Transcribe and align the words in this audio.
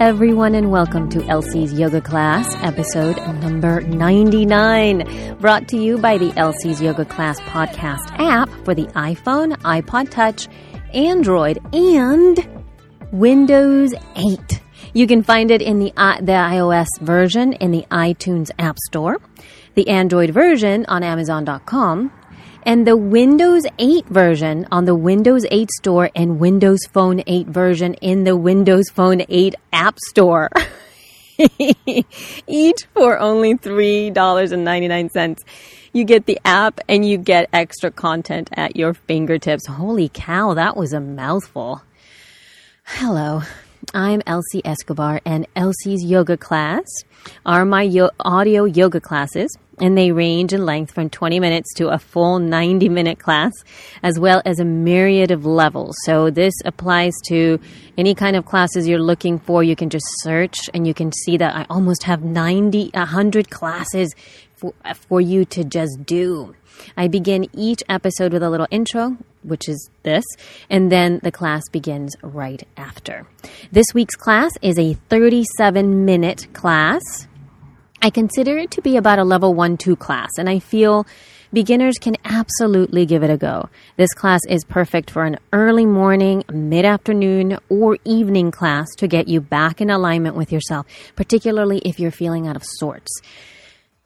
Everyone, 0.00 0.54
and 0.54 0.70
welcome 0.72 1.10
to 1.10 1.22
Elsie's 1.24 1.74
Yoga 1.74 2.00
Kula, 2.00 2.42
episode 2.64 3.18
number 3.42 3.82
99, 3.82 5.36
brought 5.38 5.68
to 5.68 5.76
you 5.76 5.98
by 5.98 6.16
the 6.16 6.32
Elsie's 6.38 6.80
Yoga 6.80 7.04
Kula 7.04 7.36
podcast 7.40 8.10
app 8.18 8.48
for 8.64 8.74
the 8.74 8.86
iPhone, 8.94 9.58
iPod 9.58 10.08
Touch, 10.08 10.48
Android, 10.94 11.58
and 11.74 12.48
Windows 13.12 13.92
8. 14.16 14.62
You 14.94 15.06
can 15.06 15.22
find 15.22 15.50
it 15.50 15.60
in 15.60 15.78
the, 15.78 15.92
uh, 15.98 16.16
the 16.16 16.32
iOS 16.32 16.88
version 17.02 17.52
in 17.52 17.70
the 17.70 17.84
iTunes 17.90 18.50
App 18.58 18.78
Store, 18.78 19.18
the 19.74 19.86
Android 19.90 20.30
version 20.30 20.86
on 20.88 21.02
Amazon.com, 21.02 22.10
and 22.64 22.86
the 22.86 22.96
Windows 22.96 23.62
8 23.78 24.06
version 24.06 24.66
on 24.70 24.84
the 24.84 24.94
Windows 24.94 25.44
8 25.50 25.70
Store 25.70 26.10
and 26.14 26.38
Windows 26.38 26.80
Phone 26.92 27.22
8 27.26 27.46
version 27.46 27.94
in 27.94 28.24
the 28.24 28.36
Windows 28.36 28.88
Phone 28.90 29.22
8 29.28 29.54
App 29.72 29.98
Store. 29.98 30.50
Each 32.46 32.86
for 32.94 33.18
only 33.18 33.54
$3.99. 33.54 35.38
You 35.92 36.04
get 36.04 36.26
the 36.26 36.38
app 36.44 36.80
and 36.88 37.04
you 37.04 37.18
get 37.18 37.48
extra 37.52 37.90
content 37.90 38.50
at 38.52 38.76
your 38.76 38.94
fingertips. 38.94 39.66
Holy 39.66 40.08
cow, 40.12 40.54
that 40.54 40.76
was 40.76 40.92
a 40.92 41.00
mouthful. 41.00 41.82
Hello, 42.84 43.42
I'm 43.94 44.22
Elsie 44.26 44.62
Escobar, 44.64 45.20
and 45.24 45.46
Elsie's 45.56 46.04
Yoga 46.04 46.36
Kula 46.36 46.82
are 47.44 47.64
my 47.64 47.82
yo- 47.82 48.10
audio 48.20 48.64
yoga 48.64 49.00
classes, 49.00 49.56
and 49.80 49.96
they 49.96 50.12
range 50.12 50.52
in 50.52 50.64
length 50.64 50.92
from 50.92 51.10
20 51.10 51.40
minutes 51.40 51.72
to 51.74 51.88
a 51.88 51.98
full 51.98 52.38
90 52.38 52.88
minute 52.88 53.18
class, 53.18 53.52
as 54.02 54.18
well 54.18 54.42
as 54.44 54.58
a 54.58 54.64
myriad 54.64 55.30
of 55.30 55.44
levels. 55.44 55.96
So, 56.04 56.30
this 56.30 56.54
applies 56.64 57.14
to 57.26 57.58
any 57.96 58.14
kind 58.14 58.36
of 58.36 58.44
classes 58.44 58.86
you're 58.86 58.98
looking 58.98 59.38
for. 59.38 59.62
You 59.62 59.76
can 59.76 59.90
just 59.90 60.06
search, 60.22 60.70
and 60.74 60.86
you 60.86 60.94
can 60.94 61.12
see 61.12 61.36
that 61.36 61.54
I 61.54 61.66
almost 61.70 62.04
have 62.04 62.22
90, 62.22 62.90
100 62.94 63.50
classes 63.50 64.14
for, 64.54 64.74
for 65.08 65.20
you 65.20 65.44
to 65.46 65.64
just 65.64 66.04
do. 66.04 66.54
I 66.96 67.08
begin 67.08 67.48
each 67.52 67.82
episode 67.88 68.32
with 68.32 68.42
a 68.42 68.50
little 68.50 68.66
intro, 68.70 69.16
which 69.42 69.68
is 69.68 69.90
this, 70.02 70.24
and 70.68 70.90
then 70.90 71.20
the 71.22 71.32
class 71.32 71.62
begins 71.70 72.16
right 72.22 72.62
after. 72.76 73.26
This 73.72 73.86
week's 73.94 74.16
class 74.16 74.52
is 74.62 74.78
a 74.78 74.94
37 75.08 76.04
minute 76.04 76.48
class. 76.52 77.00
I 78.02 78.08
consider 78.08 78.56
it 78.56 78.70
to 78.72 78.80
be 78.82 78.96
about 78.96 79.18
a 79.18 79.24
level 79.24 79.52
1 79.52 79.76
2 79.76 79.94
class, 79.94 80.30
and 80.38 80.48
I 80.48 80.58
feel 80.58 81.06
beginners 81.52 81.98
can 82.00 82.16
absolutely 82.24 83.04
give 83.04 83.22
it 83.22 83.28
a 83.28 83.36
go. 83.36 83.68
This 83.96 84.14
class 84.14 84.40
is 84.48 84.64
perfect 84.64 85.10
for 85.10 85.24
an 85.24 85.38
early 85.52 85.84
morning, 85.84 86.42
mid 86.50 86.86
afternoon, 86.86 87.58
or 87.68 87.98
evening 88.06 88.52
class 88.52 88.86
to 88.96 89.06
get 89.06 89.28
you 89.28 89.42
back 89.42 89.82
in 89.82 89.90
alignment 89.90 90.34
with 90.34 90.50
yourself, 90.50 90.86
particularly 91.14 91.78
if 91.84 92.00
you're 92.00 92.10
feeling 92.10 92.48
out 92.48 92.56
of 92.56 92.64
sorts. 92.64 93.20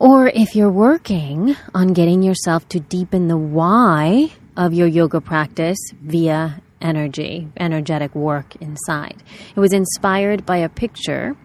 Or 0.00 0.26
if 0.26 0.56
you're 0.56 0.72
working 0.72 1.54
on 1.72 1.92
getting 1.92 2.24
yourself 2.24 2.68
to 2.70 2.80
deepen 2.80 3.28
the 3.28 3.38
why 3.38 4.32
of 4.56 4.74
your 4.74 4.88
yoga 4.88 5.20
practice 5.20 5.78
via 6.02 6.60
energy, 6.80 7.48
energetic 7.56 8.12
work 8.14 8.56
inside. 8.56 9.22
It 9.54 9.60
was 9.60 9.72
inspired 9.72 10.44
by 10.44 10.58
a 10.58 10.68
picture 10.68 11.36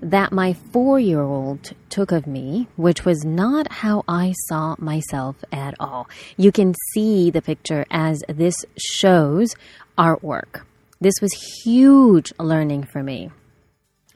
that 0.00 0.32
my 0.32 0.52
four 0.52 1.00
year 1.00 1.22
old 1.22 1.72
took 1.88 2.12
of 2.12 2.26
me, 2.26 2.68
which 2.76 3.04
was 3.04 3.24
not 3.24 3.70
how 3.70 4.04
I 4.06 4.34
saw 4.46 4.76
myself 4.78 5.36
at 5.52 5.74
all. 5.80 6.08
You 6.36 6.52
can 6.52 6.74
see 6.92 7.30
the 7.30 7.42
picture 7.42 7.84
as 7.90 8.22
this 8.28 8.64
shows 8.78 9.54
artwork. 9.96 10.62
This 11.00 11.14
was 11.20 11.62
huge 11.64 12.32
learning 12.38 12.84
for 12.84 13.02
me. 13.02 13.30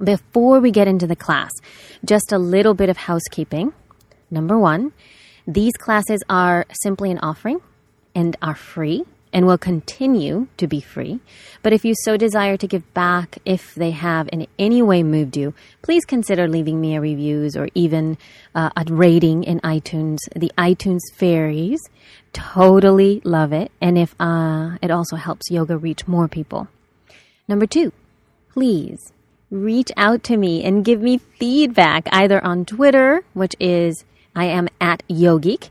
Before 0.02 0.60
we 0.60 0.70
get 0.70 0.88
into 0.88 1.06
the 1.06 1.16
class, 1.16 1.50
just 2.04 2.32
a 2.32 2.38
little 2.38 2.74
bit 2.74 2.88
of 2.88 2.96
housekeeping. 2.96 3.72
Number 4.30 4.58
one, 4.58 4.92
these 5.46 5.72
classes 5.74 6.22
are 6.28 6.66
simply 6.82 7.10
an 7.10 7.18
offering 7.18 7.60
and 8.14 8.36
are 8.42 8.54
free 8.54 9.04
and 9.32 9.46
will 9.46 9.58
continue 9.58 10.48
to 10.56 10.66
be 10.66 10.80
free. 10.80 11.20
But 11.62 11.72
if 11.72 11.84
you 11.84 11.94
so 12.04 12.16
desire 12.16 12.56
to 12.56 12.66
give 12.66 12.92
back, 12.94 13.38
if 13.44 13.74
they 13.74 13.92
have 13.92 14.28
in 14.32 14.46
any 14.58 14.82
way 14.82 15.02
moved 15.02 15.36
you, 15.36 15.54
please 15.80 16.04
consider 16.04 16.46
leaving 16.46 16.80
me 16.80 16.96
a 16.96 17.00
reviews 17.00 17.56
or 17.56 17.68
even 17.74 18.18
uh, 18.54 18.70
a 18.76 18.84
rating 18.92 19.44
in 19.44 19.60
iTunes. 19.60 20.18
The 20.36 20.52
iTunes 20.58 21.00
fairies 21.14 21.80
totally 22.32 23.20
love 23.24 23.52
it, 23.52 23.70
and 23.80 23.98
if 23.98 24.14
uh, 24.20 24.76
it 24.82 24.90
also 24.90 25.16
helps 25.16 25.50
yoga 25.50 25.76
reach 25.76 26.06
more 26.06 26.28
people. 26.28 26.68
Number 27.48 27.66
two, 27.66 27.92
please 28.52 29.12
reach 29.50 29.92
out 29.96 30.22
to 30.24 30.36
me 30.36 30.64
and 30.64 30.84
give 30.84 31.00
me 31.00 31.18
feedback 31.18 32.08
either 32.10 32.42
on 32.44 32.64
Twitter, 32.64 33.22
which 33.34 33.54
is 33.60 34.04
I 34.34 34.46
am 34.46 34.68
at 34.80 35.02
Yogeek, 35.08 35.68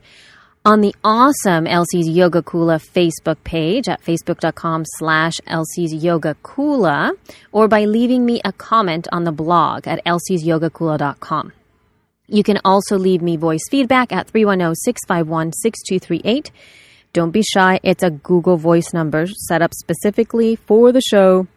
on 0.63 0.81
the 0.81 0.94
awesome 1.03 1.66
Elsie's 1.66 2.07
Yoga 2.07 2.41
Kula 2.41 2.79
Facebook 2.79 3.44
page 3.44 3.89
at 3.89 4.01
facebook.com 4.03 4.83
slash 4.85 5.33
Elsie's 5.47 5.94
Yoga 5.94 6.35
Kula, 6.44 7.11
or 7.51 7.67
by 7.67 7.85
leaving 7.85 8.25
me 8.25 8.41
a 8.45 8.51
comment 8.51 9.07
on 9.11 9.23
the 9.23 9.31
blog 9.31 9.88
at 9.88 10.03
elsie'syogakula.com. 10.05 11.53
You 12.27 12.44
can 12.44 12.59
also 12.63 12.97
leave 12.97 13.22
me 13.22 13.38
voice 13.38 13.67
feedback 13.69 14.11
at 14.11 14.27
310 14.27 14.75
651 14.75 15.53
6238. 15.53 16.51
Don't 17.13 17.31
be 17.31 17.41
shy, 17.41 17.79
it's 17.83 18.03
a 18.03 18.11
Google 18.11 18.57
Voice 18.57 18.93
number 18.93 19.25
set 19.28 19.61
up 19.61 19.73
specifically 19.73 20.55
for 20.55 20.91
the 20.91 21.01
show 21.01 21.47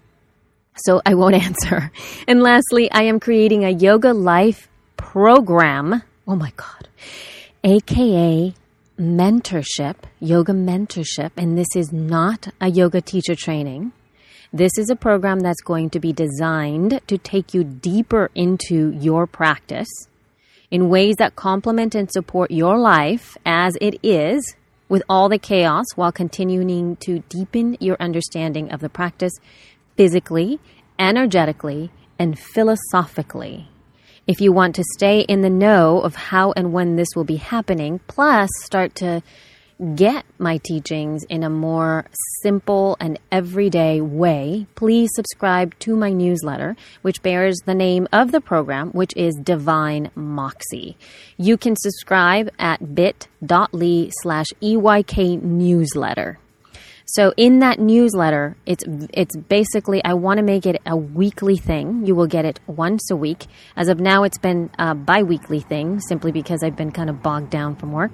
so 0.76 1.00
I 1.06 1.14
won't 1.14 1.34
answer. 1.46 1.92
And 2.26 2.42
lastly, 2.42 2.90
I 2.90 3.02
am 3.02 3.20
creating 3.20 3.64
a 3.64 3.70
yoga 3.70 4.12
life 4.12 4.68
program. 4.96 6.02
Oh 6.26 6.36
my 6.36 6.52
God. 6.56 6.88
AKA 7.62 8.54
mentorship, 8.98 9.96
yoga 10.20 10.52
mentorship. 10.52 11.30
And 11.36 11.58
this 11.58 11.74
is 11.74 11.92
not 11.92 12.48
a 12.60 12.68
yoga 12.68 13.00
teacher 13.00 13.34
training. 13.34 13.92
This 14.52 14.78
is 14.78 14.88
a 14.88 14.96
program 14.96 15.40
that's 15.40 15.60
going 15.62 15.90
to 15.90 16.00
be 16.00 16.12
designed 16.12 17.00
to 17.08 17.18
take 17.18 17.54
you 17.54 17.64
deeper 17.64 18.30
into 18.34 18.92
your 18.92 19.26
practice 19.26 19.88
in 20.70 20.88
ways 20.88 21.16
that 21.16 21.36
complement 21.36 21.94
and 21.94 22.10
support 22.10 22.50
your 22.50 22.78
life 22.78 23.36
as 23.44 23.76
it 23.80 23.98
is 24.02 24.54
with 24.88 25.02
all 25.08 25.28
the 25.28 25.38
chaos 25.38 25.84
while 25.96 26.12
continuing 26.12 26.96
to 26.96 27.18
deepen 27.28 27.76
your 27.80 27.96
understanding 27.98 28.70
of 28.70 28.80
the 28.80 28.88
practice 28.88 29.32
physically, 29.96 30.60
energetically, 30.98 31.90
and 32.18 32.38
philosophically. 32.38 33.68
If 34.26 34.40
you 34.40 34.52
want 34.52 34.74
to 34.76 34.84
stay 34.94 35.20
in 35.20 35.42
the 35.42 35.50
know 35.50 36.00
of 36.00 36.14
how 36.14 36.52
and 36.56 36.72
when 36.72 36.96
this 36.96 37.08
will 37.14 37.24
be 37.24 37.36
happening, 37.36 38.00
plus 38.06 38.48
start 38.62 38.94
to 38.96 39.22
get 39.94 40.24
my 40.38 40.56
teachings 40.64 41.24
in 41.24 41.42
a 41.42 41.50
more 41.50 42.06
simple 42.40 42.96
and 43.00 43.18
everyday 43.30 44.00
way, 44.00 44.66
please 44.76 45.10
subscribe 45.12 45.78
to 45.80 45.94
my 45.94 46.10
newsletter, 46.10 46.74
which 47.02 47.20
bears 47.20 47.58
the 47.66 47.74
name 47.74 48.08
of 48.12 48.32
the 48.32 48.40
program, 48.40 48.92
which 48.92 49.14
is 49.14 49.34
Divine 49.42 50.10
Moxie. 50.14 50.96
You 51.36 51.58
can 51.58 51.76
subscribe 51.76 52.50
at 52.58 52.94
bit.ly 52.94 54.10
slash 54.22 54.46
EYK 54.62 55.42
newsletter. 55.42 56.38
So 57.06 57.34
in 57.36 57.58
that 57.58 57.78
newsletter, 57.78 58.56
it's 58.64 58.84
it's 59.12 59.36
basically 59.36 60.02
I 60.04 60.14
want 60.14 60.38
to 60.38 60.42
make 60.42 60.64
it 60.66 60.80
a 60.86 60.96
weekly 60.96 61.56
thing. 61.56 62.06
You 62.06 62.14
will 62.14 62.26
get 62.26 62.44
it 62.44 62.60
once 62.66 63.10
a 63.10 63.16
week. 63.16 63.46
As 63.76 63.88
of 63.88 64.00
now, 64.00 64.24
it's 64.24 64.38
been 64.38 64.70
a 64.78 64.94
biweekly 64.94 65.60
thing 65.60 66.00
simply 66.00 66.32
because 66.32 66.62
I've 66.62 66.76
been 66.76 66.92
kind 66.92 67.10
of 67.10 67.22
bogged 67.22 67.50
down 67.50 67.76
from 67.76 67.92
work. 67.92 68.12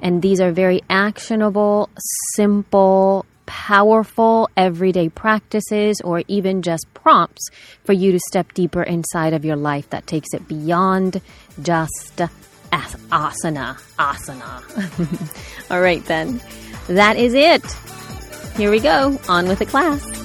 And 0.00 0.22
these 0.22 0.40
are 0.40 0.50
very 0.50 0.82
actionable, 0.90 1.88
simple, 2.34 3.24
powerful 3.46 4.48
everyday 4.56 5.08
practices 5.08 6.00
or 6.02 6.22
even 6.26 6.62
just 6.62 6.86
prompts 6.94 7.48
for 7.84 7.92
you 7.92 8.10
to 8.12 8.18
step 8.28 8.52
deeper 8.54 8.82
inside 8.82 9.34
of 9.34 9.44
your 9.44 9.56
life 9.56 9.90
that 9.90 10.06
takes 10.06 10.32
it 10.32 10.48
beyond 10.48 11.20
just 11.60 12.16
asana, 12.72 13.78
asana. 13.98 15.70
All 15.70 15.80
right 15.80 16.04
then. 16.06 16.40
That 16.88 17.16
is 17.16 17.34
it. 17.34 17.62
Here 18.56 18.70
we 18.70 18.80
go, 18.80 19.18
on 19.28 19.48
with 19.48 19.58
the 19.60 19.66
class. 19.66 20.21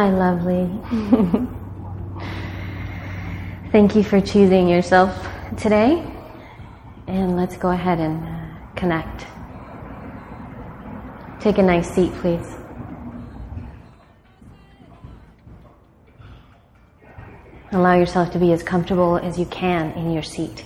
Hi, 0.00 0.08
lovely. 0.08 0.64
Thank 3.70 3.94
you 3.94 4.02
for 4.02 4.18
choosing 4.18 4.66
yourself 4.66 5.28
today. 5.58 6.02
And 7.06 7.36
let's 7.36 7.58
go 7.58 7.68
ahead 7.68 8.00
and 8.00 8.24
uh, 8.24 8.46
connect. 8.76 9.26
Take 11.38 11.58
a 11.58 11.62
nice 11.62 11.90
seat, 11.90 12.14
please. 12.14 12.56
Allow 17.72 17.96
yourself 17.96 18.32
to 18.32 18.38
be 18.38 18.54
as 18.54 18.62
comfortable 18.62 19.18
as 19.18 19.38
you 19.38 19.44
can 19.44 19.90
in 19.98 20.12
your 20.12 20.22
seat. 20.22 20.64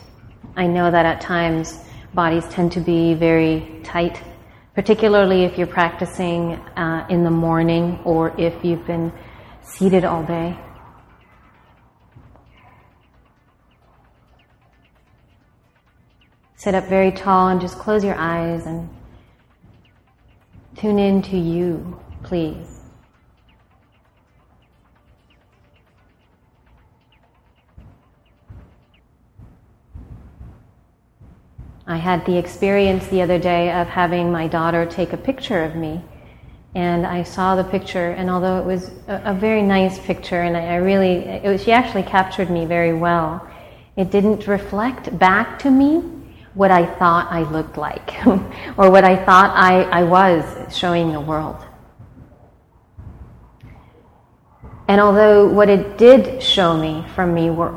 I 0.54 0.68
know 0.68 0.92
that 0.92 1.06
at 1.06 1.20
times 1.20 1.80
bodies 2.14 2.44
tend 2.50 2.70
to 2.70 2.80
be 2.80 3.14
very 3.14 3.80
tight 3.82 4.22
particularly 4.74 5.44
if 5.44 5.56
you're 5.56 5.66
practicing 5.66 6.52
uh, 6.76 7.06
in 7.08 7.22
the 7.22 7.30
morning 7.30 7.98
or 8.04 8.38
if 8.40 8.64
you've 8.64 8.86
been 8.86 9.12
seated 9.62 10.04
all 10.04 10.24
day. 10.24 10.58
Sit 16.56 16.74
up 16.74 16.88
very 16.88 17.12
tall 17.12 17.48
and 17.48 17.60
just 17.60 17.78
close 17.78 18.02
your 18.02 18.16
eyes 18.16 18.66
and 18.66 18.88
tune 20.76 20.98
in 20.98 21.22
to 21.22 21.36
you, 21.36 22.00
please. 22.22 22.73
I 31.86 31.96
had 31.96 32.24
the 32.24 32.38
experience 32.38 33.06
the 33.08 33.20
other 33.20 33.38
day 33.38 33.70
of 33.70 33.88
having 33.88 34.32
my 34.32 34.46
daughter 34.46 34.86
take 34.86 35.12
a 35.12 35.18
picture 35.18 35.64
of 35.64 35.76
me. 35.76 36.02
And 36.74 37.06
I 37.06 37.22
saw 37.22 37.54
the 37.54 37.62
picture, 37.62 38.10
and 38.10 38.28
although 38.28 38.58
it 38.58 38.64
was 38.64 38.90
a, 39.06 39.22
a 39.26 39.34
very 39.34 39.62
nice 39.62 39.98
picture, 39.98 40.40
and 40.40 40.56
I, 40.56 40.66
I 40.66 40.76
really, 40.76 41.40
was, 41.44 41.62
she 41.62 41.70
actually 41.70 42.02
captured 42.02 42.50
me 42.50 42.64
very 42.64 42.92
well, 42.92 43.46
it 43.96 44.10
didn't 44.10 44.48
reflect 44.48 45.16
back 45.18 45.58
to 45.60 45.70
me 45.70 45.98
what 46.54 46.70
I 46.72 46.86
thought 46.86 47.30
I 47.30 47.42
looked 47.42 47.76
like, 47.76 48.26
or 48.26 48.90
what 48.90 49.04
I 49.04 49.22
thought 49.24 49.52
I, 49.54 49.82
I 49.82 50.02
was 50.02 50.76
showing 50.76 51.12
the 51.12 51.20
world. 51.20 51.64
And 54.88 55.00
although 55.00 55.46
what 55.48 55.68
it 55.68 55.96
did 55.96 56.42
show 56.42 56.76
me 56.76 57.06
from 57.14 57.34
me 57.34 57.50
were 57.50 57.76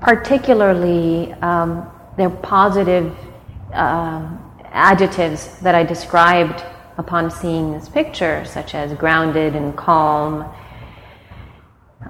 particularly 0.00 1.32
um, 1.34 1.90
they're 2.16 2.30
positive 2.30 3.14
um, 3.72 4.40
adjectives 4.64 5.58
that 5.60 5.74
I 5.74 5.82
described 5.82 6.64
upon 6.96 7.30
seeing 7.30 7.72
this 7.72 7.88
picture, 7.88 8.44
such 8.44 8.74
as 8.74 8.92
grounded 8.94 9.56
and 9.56 9.76
calm. 9.76 10.52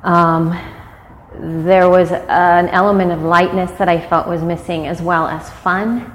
Um, 0.02 0.50
there 1.38 1.88
was 1.88 2.12
an 2.12 2.68
element 2.68 3.12
of 3.12 3.22
lightness 3.22 3.70
that 3.72 3.88
I 3.88 4.00
felt 4.00 4.28
was 4.28 4.42
missing, 4.42 4.86
as 4.86 5.00
well 5.00 5.26
as 5.26 5.50
fun. 5.50 6.14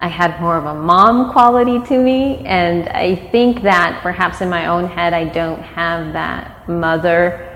I 0.00 0.08
had 0.08 0.40
more 0.40 0.56
of 0.56 0.64
a 0.64 0.74
mom 0.74 1.30
quality 1.30 1.78
to 1.86 1.98
me, 1.98 2.38
and 2.44 2.88
I 2.88 3.14
think 3.30 3.62
that 3.62 4.00
perhaps 4.02 4.40
in 4.40 4.48
my 4.48 4.66
own 4.66 4.88
head 4.88 5.12
I 5.12 5.24
don't 5.24 5.62
have 5.62 6.12
that 6.14 6.68
mother 6.68 7.48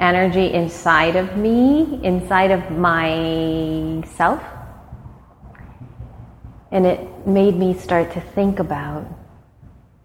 energy 0.00 0.52
inside 0.52 1.14
of 1.14 1.36
me, 1.36 2.00
inside 2.02 2.50
of 2.50 2.70
myself. 2.72 4.42
And 6.74 6.86
it 6.86 7.24
made 7.24 7.54
me 7.54 7.72
start 7.72 8.12
to 8.14 8.20
think 8.20 8.58
about 8.58 9.06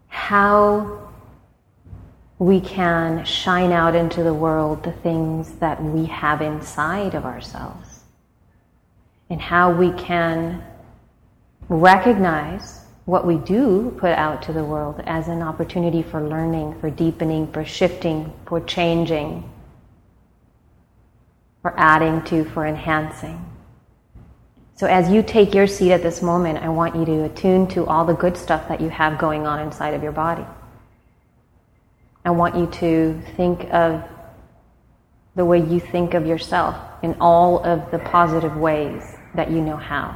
how 0.08 1.10
we 2.38 2.62
can 2.62 3.26
shine 3.26 3.72
out 3.72 3.96
into 3.96 4.22
the 4.22 4.34
world 4.36 4.84
the 4.84 4.92
things 4.92 5.52
that 5.54 5.84
we 5.84 6.06
have 6.06 6.44
inside 6.44 7.16
of 7.16 7.26
ourselves. 7.26 8.02
And 9.32 9.42
how 9.42 9.72
we 9.72 9.92
can 9.94 10.64
recognize 11.70 12.82
what 13.06 13.26
we 13.26 13.38
do 13.38 13.96
put 13.98 14.12
out 14.12 14.44
to 14.44 14.54
the 14.54 14.64
world 14.64 15.02
as 15.08 15.28
an 15.28 15.42
opportunity 15.42 16.04
for 16.04 16.22
learning, 16.22 16.80
for 16.80 16.92
deepening, 16.92 17.52
for 17.52 17.66
shifting, 17.66 18.32
for 18.46 18.62
changing, 18.62 19.52
for 21.64 21.74
adding 21.80 22.22
to, 22.26 22.46
for 22.46 22.68
enhancing. 22.68 23.49
So 24.80 24.88
as 24.88 25.10
you 25.10 25.22
take 25.24 25.54
your 25.54 25.68
seat 25.68 25.92
at 25.92 26.04
this 26.04 26.22
moment, 26.22 26.60
I 26.60 26.70
want 26.70 26.96
you 26.96 27.04
to 27.04 27.26
attune 27.26 27.68
to 27.72 27.86
all 27.86 28.06
the 28.06 28.14
good 28.14 28.38
stuff 28.38 28.70
that 28.70 28.80
you 28.80 28.88
have 28.88 29.18
going 29.18 29.46
on 29.46 29.60
inside 29.60 29.94
of 29.94 30.02
your 30.02 30.14
body. 30.14 30.46
I 32.24 32.30
want 32.30 32.56
you 32.56 32.66
to 32.80 33.22
think 33.36 33.68
of 33.74 34.02
the 35.36 35.44
way 35.44 35.60
you 35.60 35.82
think 35.82 36.14
of 36.14 36.26
yourself 36.26 36.78
in 37.04 37.18
all 37.20 37.62
of 37.66 37.92
the 37.92 38.00
positive 38.00 38.56
ways 38.56 39.04
that 39.36 39.52
you 39.52 39.60
know 39.60 39.76
how. 39.76 40.16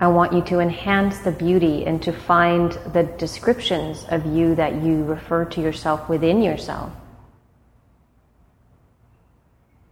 I 0.00 0.08
want 0.08 0.32
you 0.32 0.42
to 0.46 0.58
enhance 0.58 1.20
the 1.20 1.30
beauty 1.30 1.86
and 1.86 2.02
to 2.02 2.12
find 2.12 2.72
the 2.92 3.04
descriptions 3.04 4.04
of 4.08 4.26
you 4.26 4.56
that 4.56 4.82
you 4.82 5.04
refer 5.04 5.44
to 5.44 5.60
yourself 5.60 6.08
within 6.08 6.42
yourself, 6.42 6.90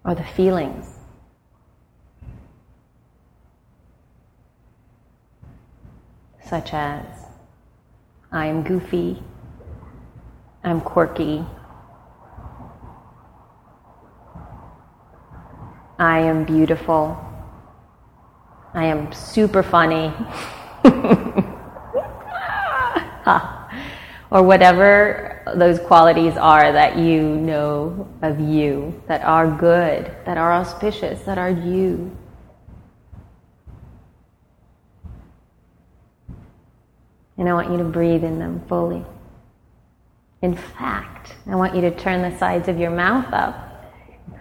or 0.04 0.16
the 0.16 0.24
feelings 0.24 0.97
such 6.48 6.72
as 6.72 7.04
I'm 8.32 8.62
goofy, 8.62 9.22
I'm 10.64 10.80
quirky, 10.80 11.44
I 15.98 16.20
am 16.20 16.44
beautiful, 16.44 17.18
I 18.72 18.86
am 18.86 19.12
super 19.12 19.62
funny, 19.62 20.12
ah, 23.26 23.68
or 24.30 24.42
whatever 24.42 25.42
those 25.54 25.78
qualities 25.80 26.36
are 26.36 26.72
that 26.72 26.96
you 26.96 27.22
know 27.22 28.08
of 28.22 28.40
you, 28.40 28.98
that 29.06 29.22
are 29.22 29.50
good, 29.50 30.14
that 30.24 30.38
are 30.38 30.52
auspicious, 30.52 31.20
that 31.24 31.36
are 31.36 31.50
you. 31.50 32.16
And 37.38 37.48
I 37.48 37.54
want 37.54 37.70
you 37.70 37.78
to 37.78 37.84
breathe 37.84 38.24
in 38.24 38.38
them 38.38 38.62
fully. 38.68 39.04
In 40.42 40.54
fact, 40.54 41.34
I 41.46 41.56
want 41.56 41.74
you 41.74 41.80
to 41.82 41.90
turn 41.90 42.22
the 42.22 42.36
sides 42.38 42.68
of 42.68 42.78
your 42.78 42.90
mouth 42.90 43.32
up. 43.32 43.64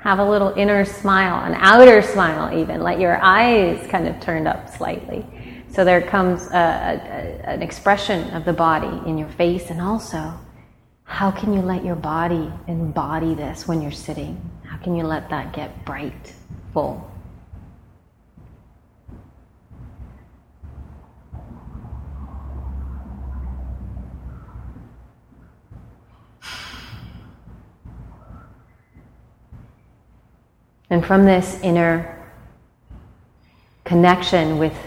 Have 0.02 0.20
a 0.20 0.30
little 0.30 0.50
inner 0.50 0.84
smile, 0.86 1.46
an 1.46 1.56
outer 1.60 2.02
smile, 2.02 2.58
even. 2.58 2.82
Let 2.82 3.00
your 3.00 3.18
eyes 3.22 3.86
kind 3.88 4.08
of 4.08 4.20
turned 4.20 4.48
up 4.48 4.70
slightly. 4.70 5.26
So 5.70 5.84
there 5.84 6.02
comes 6.02 6.48
a, 6.48 6.56
a, 6.56 7.50
an 7.50 7.62
expression 7.62 8.30
of 8.32 8.46
the 8.46 8.54
body 8.54 9.10
in 9.10 9.18
your 9.18 9.30
face, 9.30 9.70
and 9.70 9.82
also, 9.82 10.34
how 11.04 11.32
can 11.32 11.54
you 11.54 11.62
let 11.62 11.84
your 11.84 11.96
body 11.96 12.52
embody 12.68 13.34
this 13.34 13.68
when 13.68 13.82
you're 13.82 13.92
sitting? 13.92 14.40
How 14.64 14.78
can 14.78 14.96
you 14.96 15.04
let 15.04 15.30
that 15.30 15.54
get 15.54 15.86
bright, 15.86 16.34
full? 16.74 17.07
And 30.90 31.06
from 31.06 31.26
this 31.26 31.60
inner 31.62 32.14
connection 33.84 34.58
with 34.58 34.78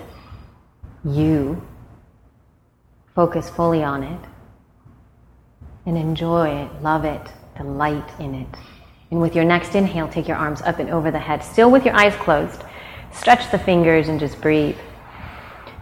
you, 1.04 1.60
focus 3.14 3.50
fully 3.50 3.82
on 3.82 4.02
it 4.02 4.20
and 5.86 5.96
enjoy 5.96 6.48
it, 6.48 6.82
love 6.82 7.04
it, 7.04 7.20
delight 7.56 8.08
in 8.18 8.34
it. 8.34 8.48
And 9.10 9.20
with 9.20 9.34
your 9.34 9.44
next 9.44 9.74
inhale, 9.74 10.08
take 10.08 10.28
your 10.28 10.36
arms 10.36 10.62
up 10.62 10.78
and 10.78 10.90
over 10.90 11.10
the 11.10 11.18
head, 11.18 11.42
still 11.42 11.70
with 11.70 11.84
your 11.84 11.94
eyes 11.94 12.14
closed. 12.16 12.62
Stretch 13.12 13.50
the 13.50 13.58
fingers 13.58 14.08
and 14.08 14.20
just 14.20 14.40
breathe. 14.40 14.76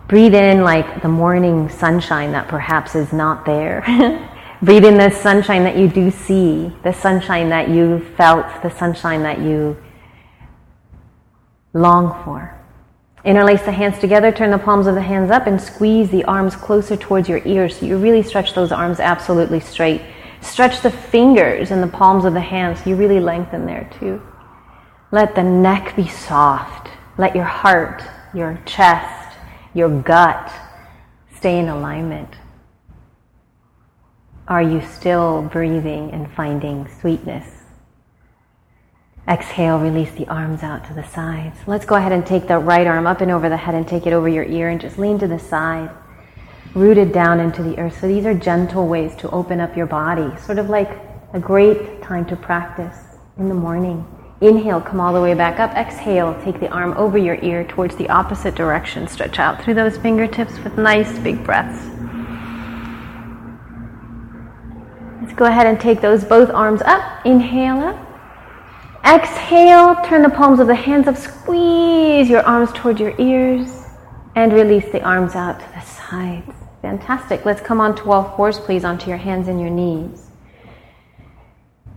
Breathe 0.09 0.35
in 0.35 0.63
like 0.63 1.03
the 1.03 1.09
morning 1.09 1.69
sunshine 1.69 2.33
that 2.33 2.49
perhaps 2.49 2.95
is 2.95 3.13
not 3.13 3.45
there. 3.45 3.83
breathe 4.63 4.85
in 4.85 4.97
the 4.97 5.11
sunshine 5.11 5.63
that 5.65 5.77
you 5.77 5.89
do 5.89 6.11
see, 6.11 6.73
the 6.83 6.93
sunshine 6.93 7.51
that 7.51 7.69
you 7.69 8.01
felt, 8.17 8.47
the 8.63 8.71
sunshine 8.71 9.23
that 9.23 9.41
you 9.41 9.77
long 11.81 12.23
for. 12.25 12.55
Interlace 13.25 13.63
the 13.63 13.73
hands 13.73 13.99
together, 13.99 14.33
turn 14.33 14.51
the 14.51 14.59
palms 14.59 14.87
of 14.87 14.95
the 14.95 15.03
hands 15.03 15.31
up, 15.31 15.47
and 15.47 15.61
squeeze 15.61 16.11
the 16.11 16.25
arms 16.25 16.57
closer 16.57 16.97
towards 16.97 17.29
your 17.29 17.43
ears 17.45 17.77
so 17.77 17.87
you 17.87 17.99
really 17.99 18.23
stretch 18.23 18.55
those 18.55 18.73
arms 18.73 19.01
absolutely 19.01 19.61
straight. 19.61 20.01
Stretch 20.41 20.83
the 20.83 20.91
fingers 20.91 21.71
and 21.71 21.83
the 21.83 21.89
palms 21.89 22.25
of 22.25 22.33
the 22.33 22.41
hands 22.41 22.87
you 22.87 22.97
really 22.97 23.21
lengthen 23.21 23.67
there 23.67 23.91
too. 23.99 24.23
Let 25.11 25.35
the 25.35 25.43
neck 25.43 25.97
be 25.97 26.07
soft. 26.07 26.89
Let 27.17 27.35
your 27.35 27.45
heart, 27.45 28.03
your 28.33 28.61
chest, 28.67 29.37
your 29.75 29.89
gut 30.03 30.53
stay 31.37 31.59
in 31.59 31.69
alignment. 31.69 32.35
are 34.49 34.63
you 34.63 34.81
still 34.81 35.43
breathing 35.43 36.11
and 36.13 36.31
finding 36.33 36.89
sweetness? 37.01 37.58
Exhale, 39.29 39.79
release 39.79 40.11
the 40.13 40.27
arms 40.29 40.63
out 40.63 40.87
to 40.87 40.95
the 40.95 41.05
sides. 41.05 41.59
Let's 41.67 41.85
go 41.85 41.97
ahead 41.97 42.13
and 42.13 42.25
take 42.25 42.49
the 42.49 42.59
right 42.59 42.87
arm 42.87 43.07
up 43.07 43.21
and 43.21 43.31
over 43.31 43.51
the 43.51 43.59
head 43.59 43.75
and 43.75 43.87
take 43.87 44.07
it 44.07 44.15
over 44.15 44.27
your 44.27 44.45
ear 44.45 44.71
and 44.71 44.81
just 44.81 44.99
lean 44.99 45.19
to 45.19 45.29
the 45.29 45.39
side, 45.39 45.91
rooted 46.75 47.13
down 47.13 47.39
into 47.39 47.63
the 47.63 47.79
earth. 47.79 48.01
So 48.01 48.09
these 48.09 48.25
are 48.25 48.33
gentle 48.33 48.89
ways 48.89 49.15
to 49.17 49.29
open 49.31 49.61
up 49.61 49.77
your 49.77 49.85
body, 49.85 50.35
sort 50.39 50.59
of 50.59 50.71
like 50.71 50.99
a 51.35 51.39
great 51.39 52.01
time 52.01 52.25
to 52.25 52.37
practice 52.37 52.97
in 53.37 53.51
the 53.51 53.55
morning. 53.55 54.03
Inhale, 54.41 54.81
come 54.81 54.99
all 54.99 55.13
the 55.13 55.21
way 55.21 55.35
back 55.35 55.61
up. 55.61 55.73
Exhale, 55.77 56.41
take 56.43 56.59
the 56.59 56.69
arm 56.71 56.95
over 56.97 57.19
your 57.19 57.39
ear 57.43 57.65
towards 57.65 57.97
the 57.97 58.09
opposite 58.09 58.55
direction. 58.55 59.07
Stretch 59.09 59.39
out 59.39 59.63
through 59.63 59.75
those 59.75 59.99
fingertips 59.99 60.59
with 60.61 60.79
nice 60.79 61.19
big 61.19 61.45
breaths. 61.45 61.85
Let's 65.21 65.35
go 65.35 65.45
ahead 65.45 65.67
and 65.67 65.79
take 65.79 66.01
those 66.01 66.25
both 66.25 66.49
arms 66.49 66.81
up. 66.81 67.27
Inhale 67.27 67.81
up. 67.81 68.08
Exhale, 69.05 69.97
turn 70.05 70.23
the 70.23 70.31
palms 70.31 70.61
of 70.61 70.67
the 70.67 70.75
hands 70.75 71.07
up. 71.07 71.17
Squeeze 71.17 72.29
your 72.29 72.43
arms 72.43 72.71
toward 72.73 73.01
your 73.01 73.15
ears. 73.19 73.85
And 74.35 74.53
release 74.53 74.91
the 74.93 75.03
arms 75.03 75.35
out 75.35 75.59
to 75.59 75.67
the 75.75 75.81
sides. 75.81 76.53
Fantastic. 76.83 77.45
Let's 77.45 77.61
come 77.61 77.81
onto 77.81 78.11
all 78.11 78.37
fours, 78.37 78.59
please, 78.59 78.85
onto 78.85 79.09
your 79.09 79.19
hands 79.19 79.49
and 79.49 79.61
your 79.61 79.71
knees. 79.71 80.31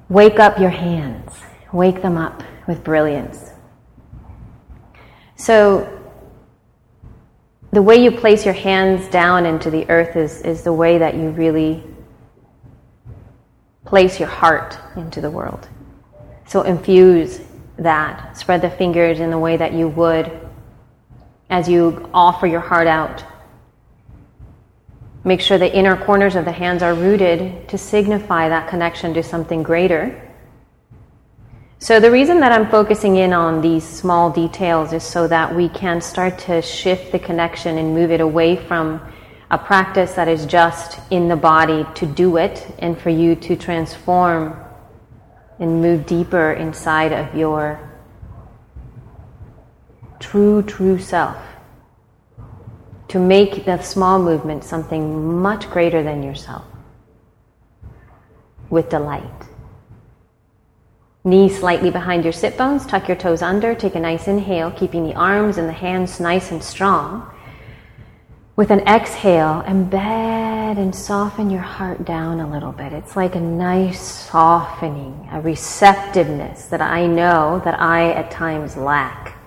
Wake 0.09 0.39
up 0.39 0.57
your 0.57 0.69
hands. 0.69 1.33
Wake 1.71 2.01
them 2.01 2.17
up 2.17 2.43
with 2.67 2.83
brilliance. 2.83 3.51
So, 5.35 5.99
the 7.71 7.81
way 7.81 8.03
you 8.03 8.11
place 8.11 8.43
your 8.43 8.53
hands 8.53 9.07
down 9.07 9.45
into 9.45 9.69
the 9.69 9.89
earth 9.89 10.15
is, 10.15 10.41
is 10.41 10.63
the 10.63 10.73
way 10.73 10.97
that 10.97 11.15
you 11.15 11.29
really 11.29 11.83
place 13.85 14.19
your 14.19 14.29
heart 14.29 14.77
into 14.97 15.21
the 15.21 15.29
world. 15.29 15.69
So, 16.51 16.63
infuse 16.63 17.39
that. 17.77 18.37
Spread 18.37 18.61
the 18.61 18.69
fingers 18.69 19.19
in 19.19 19.29
the 19.29 19.39
way 19.39 19.55
that 19.55 19.73
you 19.73 19.87
would 19.87 20.31
as 21.49 21.69
you 21.69 22.09
offer 22.13 22.45
your 22.45 22.59
heart 22.59 22.87
out. 22.87 23.23
Make 25.23 25.39
sure 25.39 25.57
the 25.57 25.73
inner 25.73 25.95
corners 25.95 26.35
of 26.35 26.45
the 26.45 26.51
hands 26.51 26.83
are 26.83 26.93
rooted 26.93 27.69
to 27.69 27.77
signify 27.77 28.49
that 28.49 28.67
connection 28.67 29.13
to 29.13 29.23
something 29.23 29.63
greater 29.63 30.31
so, 31.83 31.99
the 31.99 32.11
reason 32.11 32.39
that 32.41 32.51
I'm 32.51 32.69
focusing 32.69 33.15
in 33.15 33.33
on 33.33 33.59
these 33.59 33.83
small 33.83 34.29
details 34.29 34.93
is 34.93 35.01
so 35.01 35.27
that 35.27 35.55
we 35.55 35.67
can 35.67 35.99
start 35.99 36.37
to 36.45 36.61
shift 36.61 37.11
the 37.11 37.17
connection 37.17 37.79
and 37.79 37.95
move 37.95 38.11
it 38.11 38.21
away 38.21 38.55
from 38.55 39.01
a 39.49 39.57
practice 39.57 40.13
that 40.13 40.27
is 40.27 40.45
just 40.45 40.99
in 41.09 41.27
the 41.27 41.35
body 41.35 41.83
to 41.95 42.05
do 42.05 42.37
it 42.37 42.67
and 42.77 42.95
for 42.95 43.09
you 43.09 43.35
to 43.37 43.55
transform 43.55 44.55
and 45.61 45.79
move 45.81 46.05
deeper 46.05 46.51
inside 46.53 47.13
of 47.13 47.33
your 47.35 47.79
true, 50.19 50.63
true 50.63 50.99
self. 50.99 51.37
To 53.09 53.19
make 53.19 53.65
the 53.65 53.81
small 53.81 54.19
movement 54.19 54.63
something 54.63 55.41
much 55.41 55.69
greater 55.69 56.01
than 56.01 56.23
yourself 56.23 56.65
with 58.69 58.89
delight. 58.89 59.23
Knees 61.23 61.59
slightly 61.59 61.91
behind 61.91 62.23
your 62.23 62.33
sit 62.33 62.57
bones, 62.57 62.85
tuck 62.85 63.07
your 63.07 63.17
toes 63.17 63.43
under, 63.43 63.75
take 63.75 63.93
a 63.93 63.99
nice 63.99 64.27
inhale, 64.27 64.71
keeping 64.71 65.03
the 65.03 65.13
arms 65.13 65.57
and 65.57 65.69
the 65.69 65.73
hands 65.73 66.19
nice 66.19 66.51
and 66.51 66.63
strong. 66.63 67.29
With 68.55 68.69
an 68.69 68.81
exhale, 68.81 69.63
embed 69.65 70.77
and 70.77 70.93
soften 70.93 71.49
your 71.49 71.61
heart 71.61 72.05
down 72.05 72.39
a 72.41 72.51
little 72.51 72.73
bit. 72.73 72.91
It's 72.91 73.15
like 73.15 73.35
a 73.35 73.39
nice 73.39 74.01
softening, 74.01 75.29
a 75.31 75.39
receptiveness 75.39 76.65
that 76.65 76.81
I 76.81 77.07
know 77.07 77.61
that 77.63 77.79
I 77.79 78.11
at 78.11 78.29
times 78.29 78.75
lack. 78.75 79.37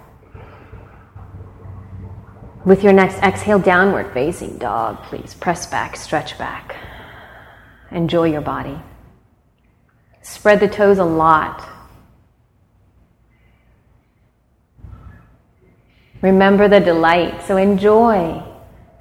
With 2.64 2.82
your 2.82 2.94
next 2.94 3.18
exhale, 3.18 3.58
downward 3.58 4.12
facing 4.14 4.56
dog, 4.56 5.02
please 5.02 5.34
press 5.34 5.66
back, 5.66 5.96
stretch 5.96 6.38
back. 6.38 6.76
Enjoy 7.90 8.24
your 8.24 8.40
body. 8.40 8.80
Spread 10.22 10.60
the 10.60 10.68
toes 10.68 10.98
a 10.98 11.04
lot. 11.04 11.68
Remember 16.22 16.68
the 16.68 16.80
delight. 16.80 17.42
So 17.42 17.58
enjoy, 17.58 18.42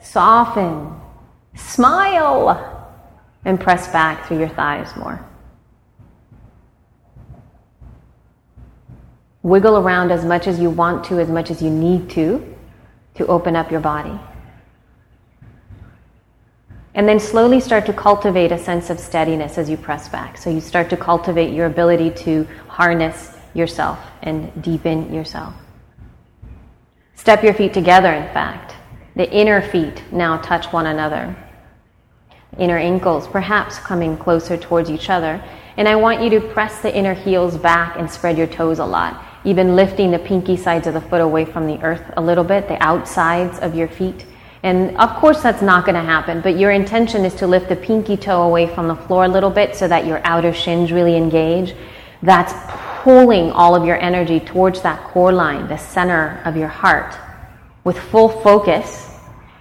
soften, 0.03 0.93
smile, 1.55 2.69
and 3.45 3.60
press 3.60 3.88
back 3.88 4.27
through 4.27 4.39
your 4.39 4.50
thighs 4.50 4.95
more. 4.95 5.25
Wiggle 9.41 9.77
around 9.77 10.12
as 10.12 10.24
much 10.24 10.48
as 10.48 10.60
you 10.60 10.69
want 10.69 11.03
to, 11.05 11.19
as 11.19 11.29
much 11.29 11.50
as 11.50 11.62
you 11.62 11.69
need 11.69 12.10
to, 12.12 12.55
to 13.15 13.25
open 13.27 13.55
up 13.55 13.72
your 13.72 13.81
body. 13.81 14.17
And 16.95 17.10
then 17.10 17.19
slowly 17.19 17.60
start 17.60 17.86
to 17.88 17.93
cultivate 17.93 18.51
a 18.51 18.57
sense 18.57 18.89
of 18.89 19.00
steadiness 19.00 19.57
as 19.57 19.69
you 19.69 19.77
press 19.77 20.07
back. 20.07 20.38
So 20.38 20.50
you 20.50 20.62
start 20.62 20.89
to 20.91 20.98
cultivate 20.98 21.53
your 21.53 21.65
ability 21.65 22.12
to 22.24 22.48
harness 22.67 23.36
yourself 23.53 24.00
and 24.22 24.62
deepen 24.62 25.13
yourself. 25.13 25.55
Step 27.15 27.43
your 27.43 27.53
feet 27.53 27.74
together, 27.74 28.13
in 28.13 28.31
fact. 28.33 28.73
The 29.15 29.29
inner 29.32 29.62
feet 29.62 30.03
now 30.12 30.38
touch 30.38 30.72
one 30.74 30.86
another. 30.86 31.36
Inner 32.58 32.77
ankles 32.77 33.27
perhaps 33.27 33.79
coming 33.79 34.17
closer 34.17 34.58
towards 34.58 34.89
each 34.89 35.10
other. 35.10 35.43
And 35.77 35.88
I 35.88 35.96
want 35.96 36.22
you 36.22 36.29
to 36.32 36.39
press 36.39 36.82
the 36.82 36.96
inner 36.96 37.13
heels 37.13 37.58
back 37.58 37.96
and 37.98 38.10
spread 38.10 38.38
your 38.38 38.48
toes 38.48 38.79
a 38.79 38.86
lot. 38.86 39.24
Even 39.43 39.75
lifting 39.75 40.12
the 40.12 40.20
pinky 40.20 40.55
sides 40.55 40.88
of 40.88 40.93
the 40.93 41.01
foot 41.01 41.22
away 41.22 41.46
from 41.46 41.67
the 41.67 41.82
earth 41.82 42.03
a 42.15 42.22
little 42.22 42.43
bit, 42.43 42.67
the 42.67 42.82
outsides 42.82 43.60
of 43.60 43.75
your 43.75 43.88
feet 43.88 44.25
and 44.63 44.96
of 44.98 45.13
course, 45.17 45.43
that's 45.43 45.62
not 45.62 45.84
going 45.84 45.96
to 45.96 46.01
happen, 46.01 46.39
but 46.39 46.58
your 46.58 46.72
intention 46.72 47.25
is 47.25 47.36
to 47.36 47.48
lift 47.48 47.67
the 47.67 47.75
pinky 47.75 48.15
toe 48.15 48.43
away 48.43 48.65
from 48.74 48.88
the 48.88 48.96
floor 48.96 49.25
a 49.25 49.27
little 49.27 49.50
bit 49.50 49.75
so 49.75 49.89
that 49.89 50.08
your 50.08 50.22
outer 50.24 50.53
shins 50.53 50.93
really 50.93 51.17
engage. 51.17 51.75
That's 52.22 52.53
pulling 53.03 53.51
all 53.51 53.75
of 53.75 53.86
your 53.86 54.00
energy 54.00 54.39
towards 54.39 54.82
that 54.82 55.03
core 55.03 55.34
line, 55.34 55.67
the 55.67 55.77
center 55.77 56.41
of 56.46 56.55
your 56.55 56.70
heart, 56.70 57.13
with 57.84 57.98
full 57.98 58.30
focus, 58.30 59.12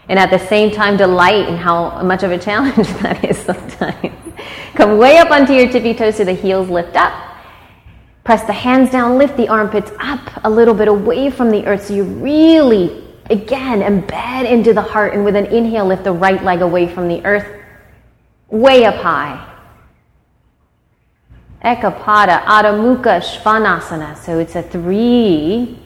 and 0.09 0.19
at 0.19 0.31
the 0.31 0.39
same 0.39 0.71
time, 0.71 0.97
delight 0.97 1.49
in 1.49 1.57
how 1.57 2.03
much 2.03 2.23
of 2.23 2.31
a 2.31 2.39
challenge 2.39 2.89
that 3.03 3.25
is 3.25 3.39
sometimes. 3.39 4.35
Come 4.75 4.99
way 4.99 5.19
up 5.19 5.31
onto 5.31 5.53
your 5.53 5.71
tippy 5.71 5.95
toes 5.95 6.17
so 6.17 6.25
the 6.25 6.33
heels 6.33 6.69
lift 6.69 6.97
up. 6.97 7.13
Press 8.25 8.45
the 8.45 8.53
hands 8.53 8.91
down, 8.91 9.19
lift 9.19 9.37
the 9.37 9.49
armpits 9.49 9.91
up 9.99 10.21
a 10.45 10.51
little 10.51 10.75
bit 10.75 10.89
away 10.89 11.31
from 11.31 11.51
the 11.51 11.67
earth 11.67 11.87
so 11.87 11.95
you 11.95 12.05
really 12.05 13.03
Again, 13.31 13.81
embed 13.81 14.51
into 14.51 14.75
the 14.75 14.83
heart, 14.83 15.15
and 15.15 15.25
with 15.25 15.37
an 15.37 15.47
inhale, 15.47 15.87
lift 15.87 16.05
the 16.05 16.13
right 16.13 16.43
leg 16.43 16.61
away 16.61 16.87
from 16.87 17.09
the 17.09 17.25
earth, 17.25 17.47
way 18.49 18.85
up 18.85 18.97
high. 18.97 19.49
Ekapada, 21.65 22.43
Adho 22.45 23.01
Svanasana. 23.23 24.17
So 24.17 24.39
it's 24.41 24.57
a 24.57 24.63
three 24.63 25.79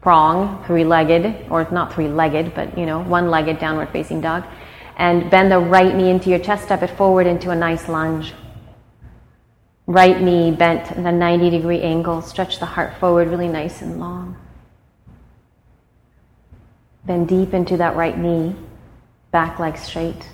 prong, 0.00 0.64
three 0.64 0.84
legged, 0.84 1.46
or 1.50 1.68
not 1.70 1.92
three 1.92 2.08
legged, 2.08 2.54
but 2.54 2.76
you 2.76 2.86
know, 2.86 3.00
one 3.00 3.30
legged 3.30 3.58
downward 3.58 3.90
facing 3.90 4.20
dog. 4.20 4.44
And 4.96 5.30
bend 5.30 5.50
the 5.50 5.58
right 5.58 5.94
knee 5.94 6.10
into 6.10 6.30
your 6.30 6.38
chest, 6.38 6.64
step 6.64 6.82
it 6.82 6.90
forward 6.90 7.26
into 7.26 7.50
a 7.50 7.56
nice 7.56 7.88
lunge. 7.88 8.34
Right 9.86 10.20
knee 10.20 10.50
bent 10.50 10.92
at 10.92 10.98
a 10.98 11.12
90 11.12 11.50
degree 11.50 11.80
angle, 11.80 12.22
stretch 12.22 12.58
the 12.58 12.66
heart 12.66 12.96
forward 12.98 13.28
really 13.28 13.48
nice 13.48 13.82
and 13.82 13.98
long. 13.98 14.36
Bend 17.04 17.28
deep 17.28 17.54
into 17.54 17.76
that 17.78 17.96
right 17.96 18.16
knee, 18.16 18.54
back 19.30 19.58
leg 19.58 19.76
straight. 19.76 20.28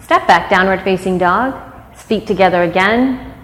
Step 0.00 0.26
back, 0.26 0.50
downward 0.50 0.82
facing 0.82 1.18
dog. 1.18 1.54
Feet 1.96 2.26
together 2.26 2.62
again. 2.62 3.34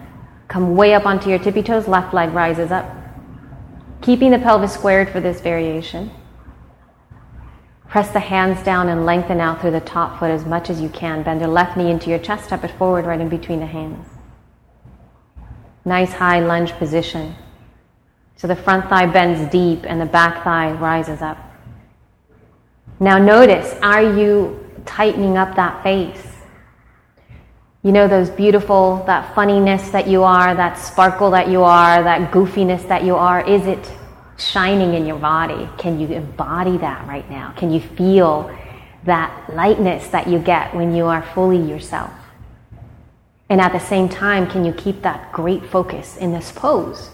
Come 0.48 0.76
way 0.76 0.94
up 0.94 1.06
onto 1.06 1.28
your 1.28 1.38
tippy 1.38 1.62
toes, 1.62 1.88
left 1.88 2.14
leg 2.14 2.30
rises 2.30 2.70
up. 2.70 3.03
Keeping 4.04 4.32
the 4.32 4.38
pelvis 4.38 4.74
squared 4.74 5.08
for 5.08 5.18
this 5.18 5.40
variation. 5.40 6.10
Press 7.88 8.10
the 8.10 8.20
hands 8.20 8.62
down 8.62 8.90
and 8.90 9.06
lengthen 9.06 9.40
out 9.40 9.62
through 9.62 9.70
the 9.70 9.80
top 9.80 10.18
foot 10.18 10.30
as 10.30 10.44
much 10.44 10.68
as 10.68 10.78
you 10.78 10.90
can. 10.90 11.22
Bend 11.22 11.40
your 11.40 11.48
left 11.48 11.78
knee 11.78 11.90
into 11.90 12.10
your 12.10 12.18
chest, 12.18 12.44
step 12.44 12.62
it 12.64 12.70
forward 12.72 13.06
right 13.06 13.18
in 13.18 13.30
between 13.30 13.60
the 13.60 13.66
hands. 13.66 14.06
Nice 15.86 16.12
high 16.12 16.40
lunge 16.40 16.72
position. 16.72 17.34
So 18.36 18.46
the 18.46 18.54
front 18.54 18.90
thigh 18.90 19.06
bends 19.06 19.50
deep 19.50 19.84
and 19.84 19.98
the 19.98 20.04
back 20.04 20.44
thigh 20.44 20.72
rises 20.72 21.22
up. 21.22 21.38
Now 23.00 23.16
notice, 23.16 23.74
are 23.80 24.02
you 24.02 24.68
tightening 24.84 25.38
up 25.38 25.56
that 25.56 25.82
face? 25.82 26.33
You 27.84 27.92
know, 27.92 28.08
those 28.08 28.30
beautiful, 28.30 29.04
that 29.06 29.32
funniness 29.36 29.90
that 29.90 30.08
you 30.08 30.24
are, 30.24 30.52
that 30.56 30.74
sparkle 30.74 31.30
that 31.30 31.48
you 31.48 31.62
are, 31.62 32.02
that 32.02 32.32
goofiness 32.32 32.88
that 32.88 33.04
you 33.04 33.14
are, 33.14 33.48
is 33.48 33.64
it 33.68 33.92
shining 34.36 34.94
in 34.94 35.06
your 35.06 35.18
body? 35.18 35.68
Can 35.78 36.00
you 36.00 36.08
embody 36.08 36.76
that 36.78 37.06
right 37.06 37.30
now? 37.30 37.52
Can 37.56 37.70
you 37.70 37.80
feel 37.80 38.50
that 39.04 39.54
lightness 39.54 40.08
that 40.08 40.28
you 40.28 40.38
get 40.38 40.74
when 40.74 40.94
you 40.94 41.06
are 41.06 41.22
fully 41.22 41.58
yourself. 41.58 42.10
And 43.48 43.60
at 43.60 43.72
the 43.72 43.78
same 43.78 44.08
time, 44.08 44.48
can 44.48 44.64
you 44.64 44.72
keep 44.72 45.02
that 45.02 45.30
great 45.32 45.64
focus 45.64 46.16
in 46.16 46.32
this 46.32 46.50
pose? 46.50 47.10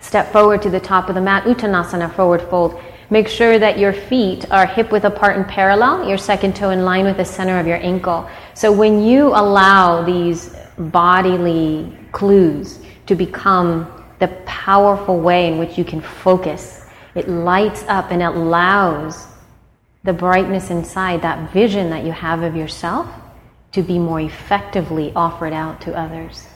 Step 0.00 0.32
forward 0.32 0.62
to 0.62 0.70
the 0.70 0.80
top 0.80 1.08
of 1.08 1.14
the 1.14 1.20
mat, 1.20 1.44
Uttanasana, 1.44 2.12
forward 2.14 2.42
fold. 2.42 2.80
Make 3.12 3.28
sure 3.28 3.58
that 3.58 3.78
your 3.78 3.92
feet 3.92 4.50
are 4.50 4.64
hip 4.64 4.90
width 4.90 5.04
apart 5.04 5.36
and 5.36 5.46
parallel, 5.46 6.08
your 6.08 6.16
second 6.16 6.56
toe 6.56 6.70
in 6.70 6.86
line 6.86 7.04
with 7.04 7.18
the 7.18 7.26
center 7.26 7.60
of 7.60 7.66
your 7.66 7.76
ankle. 7.76 8.26
So 8.54 8.72
when 8.72 9.02
you 9.02 9.28
allow 9.28 10.02
these 10.02 10.56
bodily 10.78 11.94
clues 12.12 12.78
to 13.04 13.14
become 13.14 13.86
the 14.18 14.28
powerful 14.46 15.20
way 15.20 15.46
in 15.46 15.58
which 15.58 15.76
you 15.76 15.84
can 15.84 16.00
focus, 16.00 16.86
it 17.14 17.28
lights 17.28 17.84
up 17.86 18.10
and 18.10 18.22
allows 18.22 19.26
the 20.04 20.14
brightness 20.14 20.70
inside, 20.70 21.20
that 21.20 21.52
vision 21.52 21.90
that 21.90 22.06
you 22.06 22.12
have 22.12 22.40
of 22.40 22.56
yourself, 22.56 23.06
to 23.72 23.82
be 23.82 23.98
more 23.98 24.22
effectively 24.22 25.12
offered 25.14 25.52
out 25.52 25.82
to 25.82 25.94
others. 25.94 26.46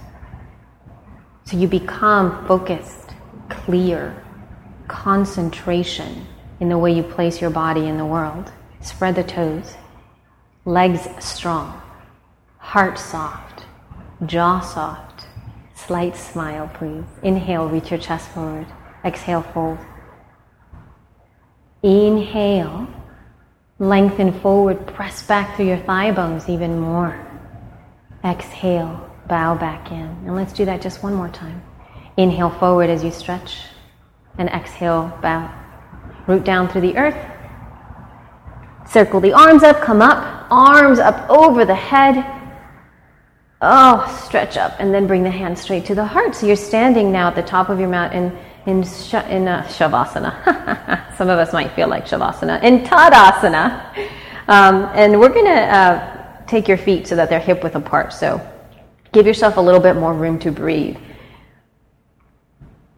So 1.45 1.59
you 1.59 1.69
become 1.69 2.47
focused, 2.47 3.11
clear, 3.51 4.25
concentration 4.89 6.27
in 6.61 6.69
the 6.69 6.79
way 6.79 6.93
you 6.93 7.03
place 7.03 7.41
your 7.41 7.51
body 7.51 7.87
in 7.87 7.99
the 7.99 8.07
world. 8.07 8.53
Spread 8.81 9.15
the 9.15 9.25
toes, 9.25 9.75
legs 10.65 11.09
strong, 11.19 11.81
heart 12.59 12.99
soft, 12.99 13.65
jaw 14.25 14.61
soft. 14.61 15.27
Slight 15.75 16.17
smile, 16.17 16.71
please. 16.75 17.05
Inhale, 17.23 17.69
reach 17.69 17.91
your 17.91 18.01
chest 18.01 18.29
forward. 18.31 18.67
Exhale, 19.05 19.43
fold. 19.43 19.79
Inhale, 21.83 22.89
Lengthen 23.79 24.33
forward, 24.41 24.87
press 24.87 25.23
back 25.23 25.55
through 25.55 25.67
your 25.67 25.77
thigh 25.77 26.11
bones 26.11 26.49
even 26.49 26.81
more. 26.81 27.15
Exhale, 28.25 29.11
bow 29.29 29.55
back 29.55 29.91
in. 29.93 30.07
And 30.25 30.35
let's 30.35 30.55
do 30.55 30.65
that 30.65 30.81
just 30.81 31.03
one 31.03 31.13
more 31.13 31.29
time. 31.29 31.63
Inhale 32.17 32.49
forward 32.49 32.89
as 32.89 33.05
you 33.05 33.11
stretch, 33.11 33.59
and 34.39 34.49
exhale, 34.49 35.13
bow. 35.21 35.53
Root 36.27 36.45
down 36.45 36.69
through 36.69 36.83
the 36.83 36.97
earth. 36.97 37.17
Circle 38.89 39.21
the 39.21 39.33
arms 39.33 39.63
up, 39.63 39.81
come 39.81 40.01
up, 40.03 40.47
arms 40.51 40.99
up 40.99 41.29
over 41.29 41.65
the 41.65 41.75
head. 41.75 42.25
Oh, 43.61 44.23
stretch 44.27 44.57
up, 44.57 44.77
and 44.79 44.93
then 44.93 45.07
bring 45.07 45.23
the 45.23 45.31
hands 45.31 45.61
straight 45.61 45.87
to 45.87 45.95
the 45.95 46.05
heart. 46.05 46.35
So 46.35 46.47
you're 46.47 46.57
standing 46.57 47.11
now 47.11 47.29
at 47.29 47.35
the 47.35 47.43
top 47.43 47.69
of 47.69 47.81
your 47.81 47.89
mat 47.89 48.13
in 48.13 48.37
in, 48.67 48.83
sh- 48.83 49.15
in 49.15 49.49
uh, 49.49 49.63
Shavasana. 49.69 51.15
Some 51.17 51.31
of 51.31 51.39
us 51.39 51.53
might 51.53 51.73
feel 51.73 51.89
like 51.89 52.07
Shavasana. 52.07 52.63
In 52.63 52.81
Tadasana. 52.81 53.95
Um, 54.49 54.91
and 54.95 55.19
we're 55.19 55.29
going 55.29 55.47
to 55.47 55.53
uh, 55.53 56.45
take 56.47 56.69
your 56.69 56.77
feet 56.77 57.07
so 57.07 57.17
that 57.17 57.31
they're 57.31 57.41
hip 57.41 57.63
width 57.63 57.77
apart. 57.77 58.13
So 58.13 58.41
give 59.13 59.27
yourself 59.27 59.57
a 59.57 59.61
little 59.61 59.81
bit 59.81 59.95
more 59.95 60.13
room 60.13 60.39
to 60.41 60.51
breathe. 60.51 60.97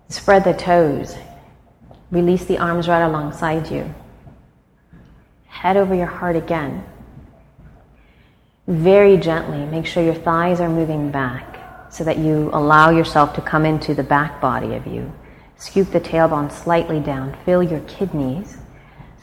Spread 0.09 0.45
the 0.45 0.55
toes. 0.55 1.17
Release 2.11 2.45
the 2.47 2.59
arms 2.59 2.89
right 2.89 3.03
alongside 3.03 3.71
you. 3.71 3.95
Head 5.47 5.77
over 5.77 5.95
your 5.95 6.07
heart 6.07 6.37
again. 6.37 6.85
Very 8.67 9.17
gently, 9.17 9.65
make 9.67 9.87
sure 9.87 10.03
your 10.03 10.15
thighs 10.15 10.61
are 10.61 10.69
moving 10.69 11.11
back 11.11 11.91
so 11.91 12.05
that 12.05 12.19
you 12.19 12.51
allow 12.53 12.91
yourself 12.91 13.35
to 13.35 13.41
come 13.41 13.65
into 13.65 13.95
the 13.95 14.03
back 14.03 14.41
body 14.41 14.75
of 14.75 14.87
you. 14.87 15.13
Scoop 15.57 15.91
the 15.91 16.01
tailbone 16.01 16.53
slightly 16.53 17.01
down. 17.01 17.37
Fill 17.45 17.63
your 17.63 17.81
kidneys 17.81 18.59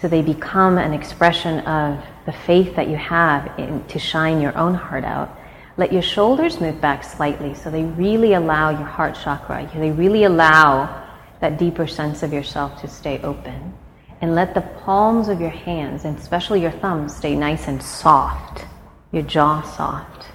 so 0.02 0.08
they 0.08 0.22
become 0.22 0.78
an 0.78 0.94
expression 0.94 1.60
of 1.62 2.04
the 2.26 2.34
faith 2.34 2.76
that 2.76 2.88
you 2.88 2.98
have 2.98 3.58
in, 3.58 3.84
to 3.86 3.98
shine 3.98 4.42
your 4.42 4.56
own 4.58 4.74
heart 4.74 5.06
out. 5.06 5.40
Let 5.78 5.94
your 5.94 6.02
shoulders 6.02 6.60
move 6.60 6.82
back 6.82 7.04
slightly 7.04 7.54
so 7.54 7.72
they 7.72 7.84
really 7.84 8.34
allow 8.34 8.70
your 8.70 8.88
heart 8.88 9.16
chakra, 9.16 9.70
they 9.74 9.92
really 9.92 10.24
allow 10.24 11.05
that 11.42 11.58
deeper 11.58 11.88
sense 11.88 12.24
of 12.24 12.34
yourself 12.34 12.82
to 12.82 12.88
stay 12.88 13.20
open. 13.22 13.74
And 14.22 14.34
let 14.34 14.54
the 14.54 14.62
palms 14.62 15.28
of 15.28 15.42
your 15.42 15.50
hands, 15.50 16.06
and 16.06 16.18
especially 16.18 16.62
your 16.62 16.72
thumbs, 16.72 17.16
stay 17.16 17.36
nice 17.36 17.68
and 17.68 17.82
soft, 17.82 18.66
your 19.12 19.24
jaw 19.24 19.62
soft. 19.62 20.28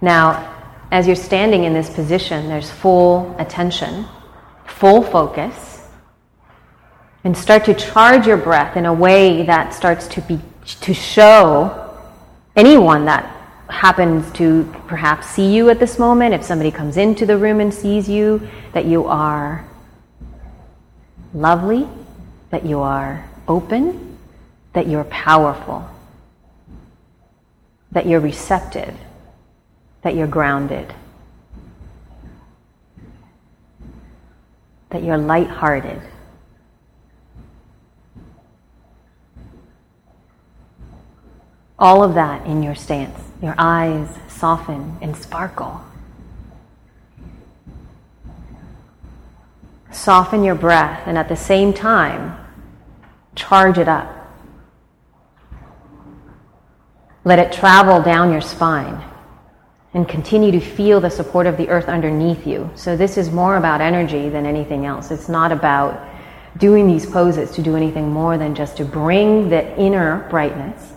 Now, 0.00 0.52
as 0.92 1.06
you're 1.06 1.16
standing 1.16 1.64
in 1.64 1.74
this 1.74 1.90
position, 1.90 2.48
there's 2.48 2.70
full 2.70 3.34
attention 3.38 4.06
full 4.76 5.02
focus 5.02 5.88
and 7.24 7.36
start 7.36 7.64
to 7.64 7.74
charge 7.74 8.26
your 8.26 8.36
breath 8.36 8.76
in 8.76 8.86
a 8.86 8.92
way 8.92 9.42
that 9.44 9.72
starts 9.72 10.06
to 10.06 10.20
be 10.22 10.38
to 10.64 10.92
show 10.92 11.96
anyone 12.56 13.04
that 13.04 13.24
happens 13.68 14.30
to 14.32 14.64
perhaps 14.86 15.28
see 15.28 15.54
you 15.54 15.70
at 15.70 15.78
this 15.78 15.98
moment 15.98 16.34
if 16.34 16.44
somebody 16.44 16.70
comes 16.70 16.96
into 16.96 17.24
the 17.24 17.36
room 17.36 17.60
and 17.60 17.72
sees 17.72 18.08
you 18.08 18.46
that 18.72 18.84
you 18.84 19.06
are 19.06 19.66
lovely 21.34 21.88
that 22.50 22.64
you 22.64 22.80
are 22.80 23.28
open 23.48 24.18
that 24.72 24.86
you're 24.86 25.04
powerful 25.04 25.88
that 27.92 28.06
you're 28.06 28.20
receptive 28.20 28.94
that 30.02 30.14
you're 30.14 30.26
grounded 30.26 30.94
that 34.96 35.02
you're 35.02 35.18
light-hearted. 35.18 36.00
All 41.78 42.02
of 42.02 42.14
that 42.14 42.46
in 42.46 42.62
your 42.62 42.74
stance. 42.74 43.18
Your 43.42 43.54
eyes 43.58 44.08
soften 44.28 44.96
and 45.02 45.14
sparkle. 45.14 45.82
Soften 49.96 50.44
your 50.44 50.54
breath 50.54 51.04
and 51.06 51.16
at 51.16 51.26
the 51.28 51.36
same 51.36 51.72
time, 51.72 52.36
charge 53.34 53.78
it 53.78 53.88
up. 53.88 54.12
Let 57.24 57.38
it 57.38 57.50
travel 57.50 58.02
down 58.02 58.30
your 58.30 58.42
spine 58.42 59.02
and 59.94 60.06
continue 60.06 60.52
to 60.52 60.60
feel 60.60 61.00
the 61.00 61.08
support 61.08 61.46
of 61.46 61.56
the 61.56 61.70
earth 61.70 61.88
underneath 61.88 62.46
you. 62.46 62.70
So, 62.74 62.94
this 62.94 63.16
is 63.16 63.30
more 63.30 63.56
about 63.56 63.80
energy 63.80 64.28
than 64.28 64.44
anything 64.44 64.84
else. 64.84 65.10
It's 65.10 65.30
not 65.30 65.50
about 65.50 65.98
doing 66.58 66.86
these 66.86 67.06
poses 67.06 67.50
to 67.52 67.62
do 67.62 67.74
anything 67.74 68.10
more 68.10 68.36
than 68.36 68.54
just 68.54 68.76
to 68.76 68.84
bring 68.84 69.48
the 69.48 69.76
inner 69.80 70.28
brightness, 70.28 70.92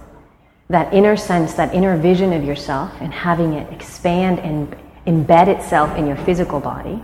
that 0.67 0.93
inner 0.93 1.15
sense, 1.15 1.53
that 1.53 1.73
inner 1.73 1.95
vision 1.97 2.33
of 2.33 2.43
yourself, 2.43 2.91
and 2.99 3.13
having 3.13 3.53
it 3.53 3.71
expand 3.71 4.39
and 4.39 4.75
embed 5.07 5.47
itself 5.47 5.97
in 5.97 6.05
your 6.05 6.17
physical 6.17 6.59
body. 6.59 7.01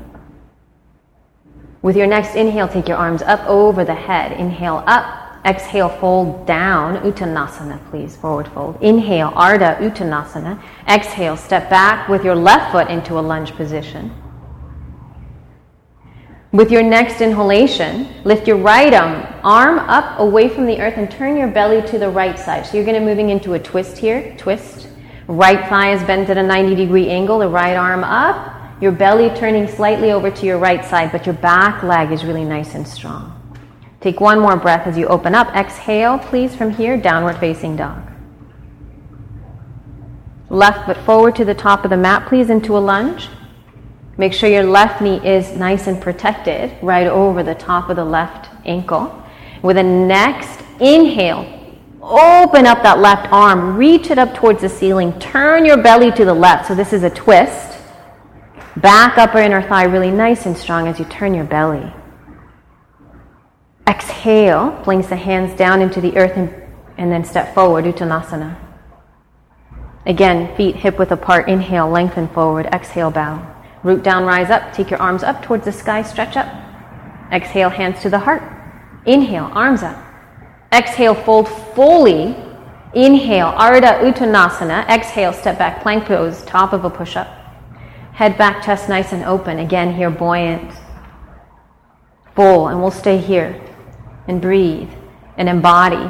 With 1.85 1.95
your 1.95 2.07
next 2.07 2.33
inhale, 2.33 2.67
take 2.67 2.87
your 2.87 2.97
arms 2.97 3.21
up 3.21 3.47
over 3.47 3.85
the 3.85 3.93
head. 3.93 4.31
Inhale 4.31 4.83
up 4.87 5.21
Exhale, 5.45 5.89
fold 5.89 6.47
down, 6.47 6.97
Uttanasana, 7.03 7.79
please, 7.91 8.15
forward 8.15 8.47
fold. 8.47 8.81
Inhale, 8.81 9.29
Ardha 9.33 9.77
Uttanasana. 9.77 10.59
Exhale, 10.87 11.37
step 11.37 11.69
back 11.69 12.09
with 12.09 12.25
your 12.25 12.33
left 12.33 12.71
foot 12.71 12.89
into 12.89 13.19
a 13.19 13.21
lunge 13.21 13.51
position. 13.51 14.11
With 16.51 16.71
your 16.71 16.81
next 16.81 17.21
inhalation, 17.21 18.07
lift 18.23 18.47
your 18.47 18.57
right 18.57 18.91
arm, 18.91 19.27
arm 19.43 19.77
up 19.77 20.19
away 20.19 20.49
from 20.49 20.65
the 20.65 20.81
earth 20.81 20.97
and 20.97 21.11
turn 21.11 21.37
your 21.37 21.49
belly 21.49 21.87
to 21.89 21.99
the 21.99 22.09
right 22.09 22.39
side. 22.39 22.65
So 22.65 22.77
you're 22.77 22.85
going 22.85 22.99
to 22.99 23.05
moving 23.05 23.29
into 23.29 23.53
a 23.53 23.59
twist 23.59 23.95
here, 23.95 24.35
twist. 24.39 24.87
Right 25.27 25.69
thigh 25.69 25.93
is 25.93 26.01
bent 26.05 26.31
at 26.31 26.37
a 26.39 26.43
90 26.43 26.73
degree 26.73 27.09
angle, 27.11 27.37
the 27.37 27.47
right 27.47 27.75
arm 27.75 28.03
up, 28.03 28.54
your 28.85 28.91
belly 28.91 29.31
turning 29.31 29.67
slightly 29.67 30.11
over 30.11 30.29
to 30.29 30.45
your 30.45 30.59
right 30.59 30.85
side, 30.85 31.11
but 31.11 31.25
your 31.25 31.33
back 31.33 31.81
leg 31.81 32.11
is 32.11 32.23
really 32.23 32.45
nice 32.45 32.75
and 32.75 32.87
strong. 32.87 33.31
Take 33.99 34.21
one 34.21 34.39
more 34.39 34.55
breath 34.55 34.85
as 34.85 34.95
you 34.95 35.07
open 35.07 35.33
up. 35.33 35.47
Exhale, 35.55 36.19
please, 36.19 36.55
from 36.55 36.69
here, 36.69 36.95
downward 36.95 37.39
facing 37.39 37.75
dog. 37.75 37.99
Left 40.51 40.85
foot 40.85 40.97
forward 40.97 41.35
to 41.37 41.45
the 41.45 41.55
top 41.55 41.83
of 41.83 41.89
the 41.89 41.97
mat, 41.97 42.27
please, 42.29 42.51
into 42.51 42.77
a 42.77 42.83
lunge. 42.93 43.27
Make 44.17 44.33
sure 44.33 44.51
your 44.51 44.61
left 44.61 45.01
knee 45.01 45.19
is 45.27 45.57
nice 45.57 45.87
and 45.87 45.99
protected 45.99 46.71
right 46.83 47.07
over 47.07 47.41
the 47.41 47.55
top 47.55 47.89
of 47.89 47.95
the 47.95 48.05
left 48.05 48.51
ankle. 48.67 49.19
With 49.63 49.77
a 49.77 49.83
next 49.83 50.61
inhale, 50.79 51.41
open 52.03 52.67
up 52.67 52.83
that 52.83 52.99
left 52.99 53.33
arm, 53.33 53.77
reach 53.77 54.11
it 54.11 54.19
up 54.19 54.35
towards 54.35 54.61
the 54.61 54.69
ceiling, 54.69 55.19
turn 55.19 55.65
your 55.65 55.81
belly 55.81 56.11
to 56.11 56.23
the 56.23 56.35
left. 56.35 56.67
So 56.67 56.75
this 56.75 56.93
is 56.93 57.01
a 57.01 57.09
twist. 57.09 57.74
Back 58.77 59.17
upper 59.17 59.39
inner 59.39 59.61
thigh 59.61 59.83
really 59.83 60.11
nice 60.11 60.45
and 60.45 60.57
strong 60.57 60.87
as 60.87 60.99
you 60.99 61.05
turn 61.05 61.33
your 61.33 61.45
belly. 61.45 61.93
Exhale, 63.87 64.71
place 64.83 65.07
the 65.07 65.15
hands 65.15 65.57
down 65.57 65.81
into 65.81 66.01
the 66.01 66.17
earth 66.17 66.33
and, 66.35 66.53
and 66.97 67.09
then 67.09 67.23
step 67.23 67.53
forward, 67.53 67.85
Uttanasana. 67.85 68.57
Again, 70.05 70.55
feet 70.57 70.75
hip 70.75 70.99
width 70.99 71.11
apart. 71.11 71.47
Inhale, 71.47 71.89
lengthen 71.89 72.27
forward. 72.27 72.65
Exhale, 72.67 73.11
bow. 73.11 73.41
Root 73.83 74.03
down, 74.03 74.25
rise 74.25 74.49
up. 74.49 74.73
Take 74.73 74.89
your 74.89 75.01
arms 75.01 75.23
up 75.23 75.41
towards 75.41 75.65
the 75.65 75.71
sky, 75.71 76.01
stretch 76.01 76.35
up. 76.35 76.47
Exhale, 77.31 77.69
hands 77.69 78.01
to 78.01 78.09
the 78.09 78.19
heart. 78.19 78.43
Inhale, 79.05 79.49
arms 79.53 79.83
up. 79.83 79.97
Exhale, 80.73 81.15
fold 81.15 81.47
fully. 81.47 82.35
Inhale, 82.93 83.51
Ardha 83.53 84.01
Uttanasana. 84.01 84.87
Exhale, 84.89 85.31
step 85.31 85.57
back, 85.57 85.81
plank 85.81 86.05
pose, 86.05 86.43
top 86.43 86.73
of 86.73 86.83
a 86.83 86.89
push 86.89 87.15
up. 87.15 87.44
Head 88.15 88.37
back, 88.37 88.63
chest 88.63 88.87
nice 88.87 89.11
and 89.11 89.25
open. 89.25 89.59
Again, 89.59 89.93
here, 89.93 90.09
buoyant. 90.09 90.71
Full, 92.33 92.69
and 92.69 92.79
we'll 92.79 92.89
stay 92.89 93.17
here 93.17 93.61
and 94.29 94.41
breathe 94.41 94.89
and 95.35 95.49
embody 95.49 96.09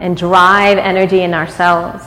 and 0.00 0.14
drive 0.14 0.76
energy 0.76 1.22
in 1.22 1.32
ourselves. 1.32 2.04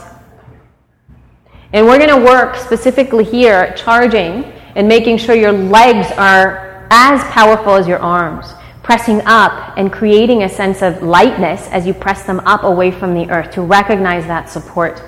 And 1.72 1.88
we're 1.88 1.98
going 1.98 2.12
to 2.12 2.24
work 2.24 2.58
specifically 2.58 3.24
here, 3.24 3.74
charging 3.76 4.44
and 4.76 4.88
making 4.88 5.18
sure 5.18 5.34
your 5.34 5.52
legs 5.52 6.12
are 6.16 6.88
as 6.92 7.24
powerful 7.32 7.74
as 7.74 7.88
your 7.88 7.98
arms, 7.98 8.54
pressing 8.84 9.20
up 9.26 9.76
and 9.78 9.92
creating 9.92 10.44
a 10.44 10.50
sense 10.50 10.84
of 10.84 11.02
lightness 11.02 11.68
as 11.70 11.88
you 11.88 11.96
press 11.96 12.24
them 12.24 12.40
up 12.42 12.64
away 12.66 12.92
from 12.92 13.16
the 13.16 13.28
earth 13.32 13.50
to 13.54 13.64
recognize 13.64 14.28
that 14.28 14.48
support. 14.48 15.02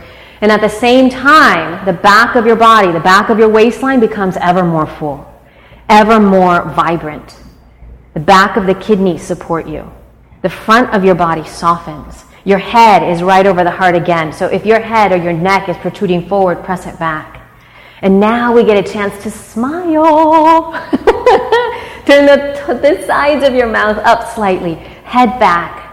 And 0.45 0.51
at 0.51 0.61
the 0.61 0.69
same 0.69 1.09
time, 1.09 1.83
the 1.85 1.93
back 1.93 2.35
of 2.35 2.45
your 2.45 2.55
body, 2.55 2.91
the 2.91 2.99
back 2.99 3.31
of 3.31 3.39
your 3.39 3.49
waistline 3.49 3.99
becomes 3.99 4.37
ever 4.37 4.63
more 4.63 4.85
full, 4.85 5.25
ever 5.89 6.19
more 6.19 6.61
vibrant. 6.69 7.39
The 8.13 8.19
back 8.19 8.55
of 8.55 8.67
the 8.67 8.75
kidneys 8.75 9.23
support 9.23 9.67
you. 9.67 9.91
The 10.43 10.49
front 10.51 10.93
of 10.93 11.03
your 11.03 11.15
body 11.15 11.43
softens. 11.45 12.25
Your 12.43 12.59
head 12.59 13.01
is 13.01 13.23
right 13.23 13.47
over 13.47 13.63
the 13.63 13.71
heart 13.71 13.95
again. 13.95 14.31
So 14.31 14.45
if 14.45 14.67
your 14.67 14.79
head 14.79 15.11
or 15.11 15.17
your 15.17 15.33
neck 15.33 15.67
is 15.67 15.77
protruding 15.77 16.29
forward, 16.29 16.63
press 16.63 16.85
it 16.85 16.99
back. 16.99 17.41
And 18.03 18.19
now 18.19 18.53
we 18.53 18.63
get 18.63 18.77
a 18.77 18.93
chance 18.93 19.23
to 19.23 19.31
smile. 19.31 20.73
Turn 22.05 22.27
the, 22.27 22.79
the 22.83 23.03
sides 23.07 23.43
of 23.43 23.55
your 23.55 23.65
mouth 23.65 23.97
up 23.97 24.31
slightly, 24.35 24.75
head 25.05 25.39
back. 25.39 25.84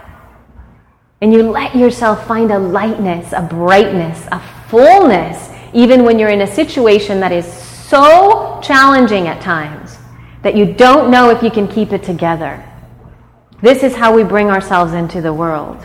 And 1.23 1.33
you 1.33 1.45
let 1.45 1.75
yourself 1.77 2.27
find 2.27 2.51
a 2.51 2.59
lightness, 2.59 3.33
a 3.33 3.43
brightness, 3.43 4.27
a 4.33 4.41
fullness, 4.69 5.51
even 5.73 6.03
when 6.03 6.19
you're 6.19 6.31
in 6.31 6.41
a 6.41 6.47
situation 6.47 7.21
that 7.21 7.31
is 7.31 7.47
so 7.47 8.59
challenging 8.61 9.29
at 9.29 9.41
times 9.41 9.97
that 10.43 10.57
you 10.57 10.75
don't 10.75 11.13
know 11.13 11.31
if 11.31 11.41
you 11.41 11.51
can 11.51 11.69
keep 11.69 11.93
it 11.93 12.03
together. 12.03 12.69
This 13.63 13.85
is 13.85 13.95
how 13.95 14.13
we 14.13 14.25
bring 14.25 14.51
ourselves 14.51 14.93
into 14.93 15.21
the 15.21 15.33
world. 15.33 15.79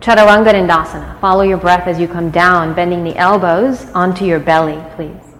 Chaturanga 0.00 0.52
Dandasana. 0.52 1.20
Follow 1.20 1.42
your 1.42 1.58
breath 1.58 1.86
as 1.86 2.00
you 2.00 2.08
come 2.08 2.32
down, 2.32 2.74
bending 2.74 3.04
the 3.04 3.16
elbows 3.16 3.84
onto 3.90 4.24
your 4.24 4.40
belly, 4.40 4.82
please. 4.96 5.31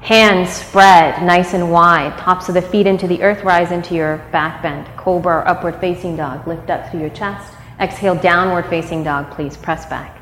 Hands 0.00 0.48
spread 0.48 1.22
nice 1.22 1.54
and 1.54 1.70
wide, 1.70 2.16
tops 2.18 2.48
of 2.48 2.54
the 2.54 2.62
feet 2.62 2.86
into 2.86 3.06
the 3.06 3.22
earth, 3.22 3.44
rise 3.44 3.72
into 3.72 3.94
your 3.94 4.18
back 4.32 4.62
bend. 4.62 4.86
Cobra 4.96 5.38
or 5.38 5.48
upward 5.48 5.80
facing 5.80 6.16
dog, 6.16 6.46
lift 6.46 6.70
up 6.70 6.90
through 6.90 7.00
your 7.00 7.10
chest. 7.10 7.52
Exhale, 7.80 8.14
downward 8.14 8.66
facing 8.66 9.04
dog, 9.04 9.30
please 9.30 9.56
press 9.56 9.86
back. 9.86 10.14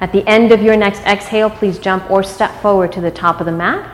At 0.00 0.12
the 0.12 0.26
end 0.28 0.52
of 0.52 0.62
your 0.62 0.76
next 0.76 1.00
exhale, 1.00 1.50
please 1.50 1.78
jump 1.78 2.10
or 2.10 2.22
step 2.22 2.50
forward 2.60 2.92
to 2.92 3.00
the 3.00 3.10
top 3.10 3.40
of 3.40 3.46
the 3.46 3.52
mat. 3.52 3.90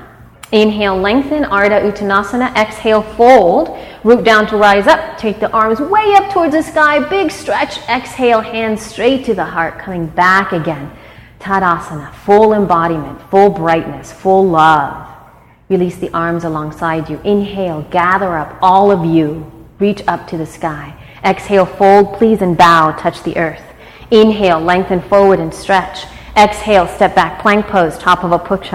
Inhale, 0.53 0.97
lengthen, 0.97 1.45
Ardha 1.45 1.81
Uttanasana. 1.81 2.55
Exhale, 2.57 3.03
fold. 3.03 3.79
Root 4.03 4.25
down 4.25 4.47
to 4.49 4.57
rise 4.57 4.89
up. 4.89 5.17
Take 5.17 5.39
the 5.39 5.51
arms 5.53 5.79
way 5.79 6.15
up 6.15 6.33
towards 6.33 6.55
the 6.55 6.63
sky. 6.63 6.99
Big 7.09 7.31
stretch. 7.31 7.79
Exhale, 7.89 8.41
hands 8.41 8.83
straight 8.83 9.25
to 9.27 9.35
the 9.35 9.45
heart. 9.45 9.79
Coming 9.79 10.07
back 10.07 10.53
again. 10.53 10.91
Tadasana. 11.39 12.13
Full 12.25 12.55
embodiment, 12.55 13.21
full 13.31 13.51
brightness, 13.51 14.11
full 14.13 14.49
love. 14.49 15.10
Release 15.71 15.99
the 15.99 16.13
arms 16.13 16.43
alongside 16.43 17.09
you. 17.09 17.21
Inhale, 17.23 17.83
gather 17.91 18.37
up 18.37 18.59
all 18.61 18.91
of 18.91 19.05
you. 19.05 19.49
Reach 19.79 20.03
up 20.09 20.27
to 20.27 20.37
the 20.37 20.45
sky. 20.45 20.93
Exhale, 21.25 21.65
fold, 21.65 22.15
please, 22.15 22.43
and 22.43 22.59
bow. 22.59 22.91
Touch 22.99 23.23
the 23.23 23.37
earth. 23.37 23.63
Inhale, 24.11 24.59
lengthen 24.59 25.01
forward 25.01 25.39
and 25.39 25.55
stretch. 25.55 26.07
Exhale, 26.37 26.89
step 26.89 27.15
back, 27.15 27.41
plank 27.41 27.67
pose, 27.67 27.97
top 27.99 28.25
of 28.25 28.33
a 28.33 28.39
push. 28.39 28.73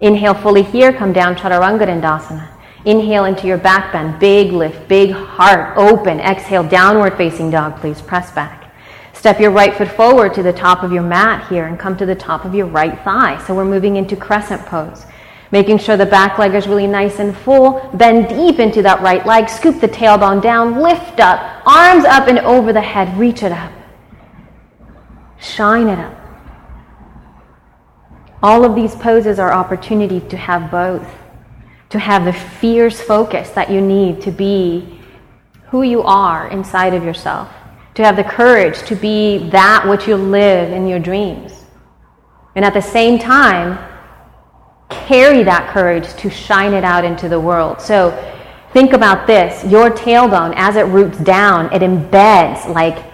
Inhale 0.00 0.32
fully 0.32 0.62
here, 0.62 0.94
come 0.94 1.12
down 1.12 1.36
Chaturanga 1.36 1.86
Dandasana. 1.86 2.48
Inhale 2.86 3.26
into 3.26 3.46
your 3.46 3.58
back 3.58 3.92
bend, 3.92 4.18
big 4.18 4.52
lift, 4.52 4.88
big 4.88 5.10
heart, 5.10 5.76
open. 5.76 6.20
Exhale, 6.20 6.66
downward 6.66 7.18
facing 7.18 7.50
dog, 7.50 7.76
please. 7.80 8.00
Press 8.00 8.30
back. 8.30 8.74
Step 9.12 9.38
your 9.38 9.50
right 9.50 9.74
foot 9.74 9.88
forward 9.88 10.32
to 10.32 10.42
the 10.42 10.54
top 10.54 10.82
of 10.82 10.90
your 10.90 11.02
mat 11.02 11.46
here 11.50 11.66
and 11.66 11.78
come 11.78 11.98
to 11.98 12.06
the 12.06 12.14
top 12.14 12.46
of 12.46 12.54
your 12.54 12.66
right 12.66 12.98
thigh. 13.04 13.44
So 13.46 13.54
we're 13.54 13.66
moving 13.66 13.96
into 13.96 14.16
crescent 14.16 14.64
pose. 14.64 15.04
Making 15.50 15.78
sure 15.78 15.96
the 15.96 16.06
back 16.06 16.38
leg 16.38 16.54
is 16.54 16.66
really 16.66 16.86
nice 16.86 17.18
and 17.18 17.34
full. 17.36 17.80
Bend 17.94 18.28
deep 18.28 18.58
into 18.58 18.82
that 18.82 19.00
right 19.00 19.24
leg. 19.24 19.48
Scoop 19.48 19.80
the 19.80 19.88
tailbone 19.88 20.42
down. 20.42 20.80
Lift 20.80 21.20
up. 21.20 21.62
Arms 21.66 22.04
up 22.04 22.28
and 22.28 22.38
over 22.40 22.72
the 22.72 22.80
head. 22.80 23.16
Reach 23.18 23.42
it 23.42 23.52
up. 23.52 23.72
Shine 25.40 25.88
it 25.88 25.98
up. 25.98 26.14
All 28.42 28.64
of 28.64 28.74
these 28.74 28.94
poses 28.94 29.38
are 29.38 29.52
opportunity 29.52 30.20
to 30.20 30.36
have 30.36 30.70
both, 30.70 31.08
to 31.90 31.98
have 31.98 32.24
the 32.24 32.32
fierce 32.32 33.00
focus 33.00 33.50
that 33.50 33.70
you 33.70 33.80
need 33.80 34.20
to 34.22 34.30
be 34.30 35.00
who 35.68 35.82
you 35.82 36.02
are 36.02 36.48
inside 36.48 36.94
of 36.94 37.04
yourself, 37.04 37.48
to 37.94 38.04
have 38.04 38.16
the 38.16 38.24
courage 38.24 38.80
to 38.82 38.94
be 38.94 39.50
that 39.50 39.86
which 39.88 40.06
you 40.06 40.16
live 40.16 40.72
in 40.72 40.86
your 40.86 41.00
dreams. 41.00 41.64
And 42.54 42.64
at 42.64 42.74
the 42.74 42.82
same 42.82 43.18
time, 43.18 43.78
carry 44.88 45.42
that 45.42 45.68
courage 45.70 46.12
to 46.14 46.30
shine 46.30 46.72
it 46.72 46.84
out 46.84 47.04
into 47.04 47.28
the 47.28 47.38
world. 47.38 47.80
So 47.80 48.10
think 48.72 48.92
about 48.92 49.26
this 49.26 49.64
your 49.64 49.90
tailbone, 49.90 50.54
as 50.56 50.76
it 50.76 50.86
roots 50.86 51.18
down, 51.18 51.72
it 51.72 51.82
embeds 51.82 52.72
like 52.72 53.04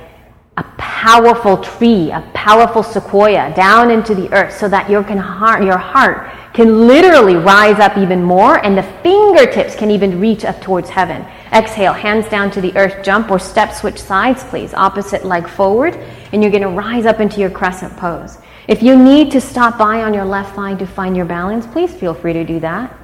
a 0.57 0.63
powerful 0.79 1.57
tree, 1.57 2.13
a 2.13 2.21
powerful 2.33 2.83
sequoia 2.83 3.53
down 3.57 3.91
into 3.91 4.15
the 4.15 4.33
earth 4.33 4.57
so 4.57 4.69
that 4.69 4.89
your, 4.89 5.03
can 5.03 5.19
heart, 5.19 5.65
your 5.65 5.79
heart 5.79 6.33
can 6.53 6.87
literally 6.87 7.35
rise 7.35 7.81
up 7.81 7.99
even 7.99 8.23
more 8.23 8.65
and 8.65 8.79
the 8.79 8.83
fingertips 9.03 9.75
can 9.75 9.91
even 9.91 10.21
reach 10.21 10.45
up 10.45 10.61
towards 10.61 10.89
heaven. 10.89 11.27
Exhale, 11.53 11.93
hands 11.93 12.29
down 12.29 12.53
to 12.53 12.61
the 12.61 12.75
earth, 12.77 13.05
jump 13.05 13.33
or 13.33 13.41
step 13.41 13.73
switch 13.73 14.01
sides, 14.01 14.45
please. 14.45 14.73
Opposite 14.75 15.25
leg 15.25 15.49
forward, 15.49 15.97
and 16.33 16.41
you're 16.43 16.53
going 16.53 16.63
to 16.63 16.69
rise 16.69 17.07
up 17.07 17.19
into 17.19 17.41
your 17.41 17.51
crescent 17.51 17.97
pose. 17.97 18.39
If 18.67 18.83
you 18.83 18.97
need 18.97 19.31
to 19.33 19.41
stop 19.41 19.77
by 19.77 20.03
on 20.03 20.15
your 20.15 20.25
left 20.25 20.57
thigh 20.57 20.75
to 20.77 20.87
find 20.87 21.17
your 21.17 21.27
balance, 21.27 21.67
please 21.67 21.93
feel 21.93 22.15
free 22.15 22.33
to 22.33 22.45
do 22.45 22.61
that. 22.61 22.97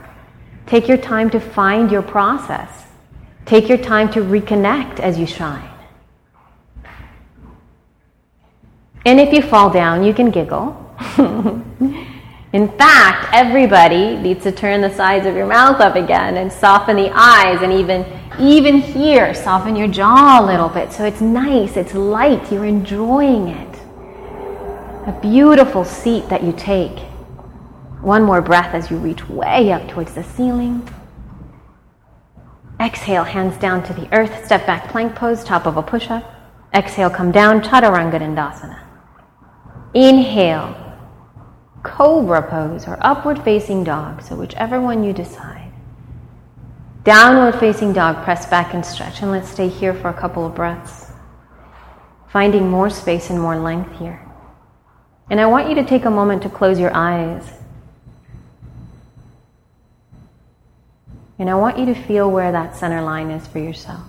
Take 0.67 0.89
your 0.89 0.97
time 0.97 1.29
to 1.31 1.41
find 1.41 1.91
your 1.91 2.03
process. 2.03 2.71
Take 3.45 3.69
your 3.69 3.79
time 3.79 4.11
to 4.13 4.21
reconnect 4.21 5.01
as 5.01 5.19
you 5.19 5.27
shine. 5.27 5.69
And 9.05 9.19
if 9.19 9.33
you 9.33 9.43
fall 9.43 9.71
down, 9.71 10.05
you 10.05 10.15
can 10.15 10.31
giggle. 10.31 10.77
In 12.53 12.69
fact, 12.77 13.29
everybody 13.33 14.17
needs 14.17 14.43
to 14.43 14.53
turn 14.53 14.81
the 14.81 14.93
sides 14.93 15.27
of 15.27 15.37
your 15.37 15.47
mouth 15.47 15.81
up 15.81 15.95
again 15.95 16.37
and 16.37 16.53
soften 16.53 16.97
the 16.97 17.11
eyes 17.15 17.63
and 17.63 17.73
even 17.73 18.05
even 18.39 18.81
here, 18.81 19.35
soften 19.35 19.77
your 19.77 19.89
jaw 19.89 20.41
a 20.41 20.47
little 20.47 20.69
bit 20.69 20.93
so 20.93 21.05
it's 21.05 21.21
nice, 21.21 21.77
it's 21.77 21.95
light, 21.95 22.51
you're 22.51 22.65
enjoying 22.65 23.49
it. 23.49 23.70
A 25.11 25.21
beautiful 25.21 25.85
seat 25.85 26.29
that 26.29 26.45
you 26.45 26.53
take. 26.53 26.97
One 28.01 28.23
more 28.23 28.41
breath 28.41 28.73
as 28.75 28.93
you 28.93 28.97
reach 28.97 29.29
way 29.29 29.73
up 29.73 29.89
towards 29.89 30.15
the 30.15 30.23
ceiling. 30.23 30.89
Exhale, 32.79 33.25
hands 33.25 33.59
down 33.59 33.83
to 33.83 33.93
the 33.93 34.09
earth, 34.15 34.47
step 34.47 34.65
back 34.67 34.89
plank 34.89 35.17
pose, 35.17 35.43
top 35.43 35.67
of 35.67 35.77
a 35.77 35.83
push 35.83 36.09
up. 36.11 36.33
Exhale, 36.73 37.11
come 37.11 37.33
down, 37.33 37.61
Chaturanga 37.61 38.21
Dandasana. 38.21 38.79
Inhale, 39.95 40.77
cobra 41.83 42.49
pose 42.49 42.87
or 42.87 42.97
upward 43.01 43.43
facing 43.43 43.83
dog, 43.83 44.23
so 44.23 44.37
whichever 44.37 44.81
one 44.81 45.03
you 45.03 45.13
decide. 45.13 45.73
Downward 47.03 47.59
facing 47.59 47.93
dog, 47.93 48.23
press 48.23 48.47
back 48.47 48.75
and 48.75 48.87
stretch, 48.87 49.23
and 49.23 49.33
let's 49.33 49.49
stay 49.51 49.67
here 49.67 49.93
for 49.93 50.09
a 50.09 50.15
couple 50.15 50.47
of 50.47 50.55
breaths, 50.55 51.11
finding 52.29 52.71
more 52.71 52.91
space 52.91 53.29
and 53.29 53.41
more 53.41 53.59
length 53.59 53.99
here. 53.99 54.25
And 55.31 55.41
I 55.41 55.47
want 55.47 55.69
you 55.69 55.77
to 55.77 55.85
take 55.85 56.05
a 56.05 56.11
moment 56.11 56.43
to 56.43 56.51
close 56.51 56.79
your 56.79 56.93
eyes. 56.93 57.49
And 61.39 61.49
I 61.49 61.55
want 61.55 61.79
you 61.79 61.87
to 61.87 61.95
feel 61.95 62.31
where 62.31 62.53
that 62.53 62.77
center 62.77 63.01
line 63.01 63.31
is 63.31 63.47
for 63.47 63.61
yourself, 63.61 64.03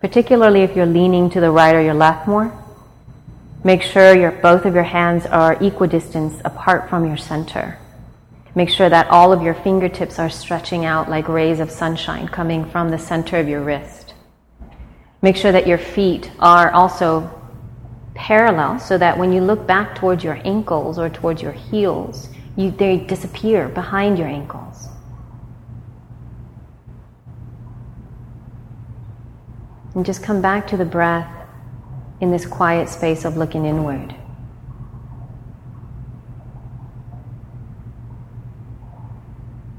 particularly 0.00 0.62
if 0.62 0.74
you're 0.74 0.86
leaning 0.86 1.28
to 1.30 1.40
the 1.40 1.50
right 1.50 1.74
or 1.74 1.82
your 1.82 1.94
left 1.94 2.28
more. 2.28 2.56
Make 3.64 3.82
sure 3.82 4.16
your, 4.16 4.30
both 4.30 4.64
of 4.64 4.74
your 4.74 4.84
hands 4.84 5.26
are 5.26 5.54
equidistant 5.62 6.40
apart 6.44 6.88
from 6.88 7.06
your 7.06 7.16
center. 7.16 7.78
Make 8.54 8.70
sure 8.70 8.88
that 8.88 9.08
all 9.08 9.32
of 9.32 9.42
your 9.42 9.54
fingertips 9.54 10.18
are 10.18 10.30
stretching 10.30 10.84
out 10.84 11.10
like 11.10 11.28
rays 11.28 11.58
of 11.58 11.70
sunshine 11.70 12.28
coming 12.28 12.64
from 12.64 12.90
the 12.90 12.98
center 12.98 13.38
of 13.38 13.48
your 13.48 13.62
wrist. 13.62 14.14
Make 15.22 15.36
sure 15.36 15.52
that 15.52 15.66
your 15.66 15.78
feet 15.78 16.30
are 16.38 16.70
also 16.70 17.41
parallel 18.14 18.78
so 18.78 18.98
that 18.98 19.16
when 19.16 19.32
you 19.32 19.40
look 19.40 19.66
back 19.66 19.94
towards 19.94 20.22
your 20.22 20.40
ankles 20.44 20.98
or 20.98 21.08
towards 21.08 21.42
your 21.42 21.52
heels, 21.52 22.28
you, 22.56 22.70
they 22.70 22.98
disappear 22.98 23.68
behind 23.68 24.18
your 24.18 24.28
ankles. 24.28 24.88
And 29.94 30.06
just 30.06 30.22
come 30.22 30.40
back 30.40 30.66
to 30.68 30.76
the 30.76 30.84
breath 30.84 31.30
in 32.20 32.30
this 32.30 32.46
quiet 32.46 32.88
space 32.88 33.24
of 33.24 33.36
looking 33.36 33.66
inward. 33.66 34.14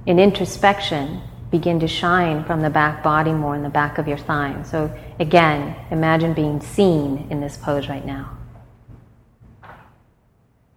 In 0.06 0.20
introspection, 0.20 1.22
begin 1.54 1.80
to 1.80 1.88
shine 1.88 2.44
from 2.46 2.64
the 2.64 2.70
back 2.72 3.04
body 3.04 3.32
more 3.32 3.56
in 3.56 3.62
the 3.62 3.70
back 3.70 4.00
of 4.00 4.08
your 4.08 4.18
thigh. 4.18 4.60
So, 4.64 4.92
again, 5.20 5.76
imagine 5.92 6.34
being 6.34 6.60
seen 6.60 7.28
in 7.30 7.42
this 7.42 7.58
pose 7.58 7.88
right 7.88 8.04
now. 8.04 8.36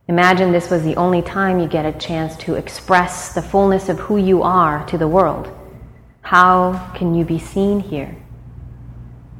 Imagine 0.06 0.52
this 0.52 0.70
was 0.70 0.82
the 0.82 0.94
only 0.96 1.22
time 1.22 1.58
you 1.58 1.66
get 1.66 1.86
a 1.86 1.98
chance 1.98 2.36
to 2.44 2.56
express 2.56 3.32
the 3.32 3.40
fullness 3.40 3.88
of 3.88 3.98
who 4.00 4.18
you 4.18 4.42
are 4.42 4.84
to 4.88 4.98
the 4.98 5.08
world. 5.08 5.48
How 6.20 6.92
can 6.94 7.14
you 7.14 7.24
be 7.24 7.38
seen 7.38 7.80
here? 7.80 8.14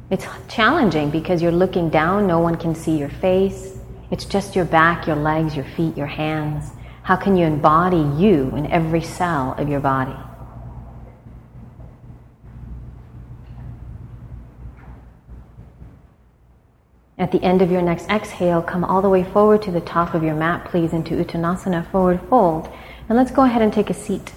It's 0.09 0.25
challenging 0.47 1.11
because 1.11 1.43
you're 1.43 1.51
looking 1.51 1.91
down, 1.91 2.25
no 2.25 2.39
one 2.39 2.55
can 2.55 2.73
see 2.73 2.97
your 2.97 3.09
face. 3.09 3.77
It's 4.09 4.25
just 4.25 4.55
your 4.55 4.65
back, 4.65 5.05
your 5.05 5.17
legs, 5.17 5.55
your 5.55 5.65
feet, 5.65 5.95
your 5.95 6.07
hands. 6.07 6.71
How 7.03 7.15
can 7.15 7.37
you 7.37 7.45
embody 7.45 8.03
you 8.19 8.55
in 8.55 8.65
every 8.71 9.03
cell 9.03 9.53
of 9.59 9.69
your 9.69 9.81
body? 9.81 10.17
At 17.19 17.31
the 17.31 17.41
end 17.43 17.63
of 17.63 17.71
your 17.71 17.81
next 17.81 18.07
exhale, 18.09 18.61
come 18.61 18.83
all 18.83 19.01
the 19.01 19.09
way 19.09 19.23
forward 19.23 19.63
to 19.63 19.71
the 19.71 19.81
top 19.81 20.13
of 20.13 20.21
your 20.21 20.35
mat, 20.35 20.65
please, 20.65 20.93
into 20.93 21.15
Uttanasana, 21.15 21.89
forward 21.91 22.21
fold. 22.29 22.69
And 23.09 23.17
let's 23.17 23.31
go 23.31 23.43
ahead 23.43 23.63
and 23.63 23.73
take 23.73 23.89
a 23.89 23.93
seat. 23.93 24.33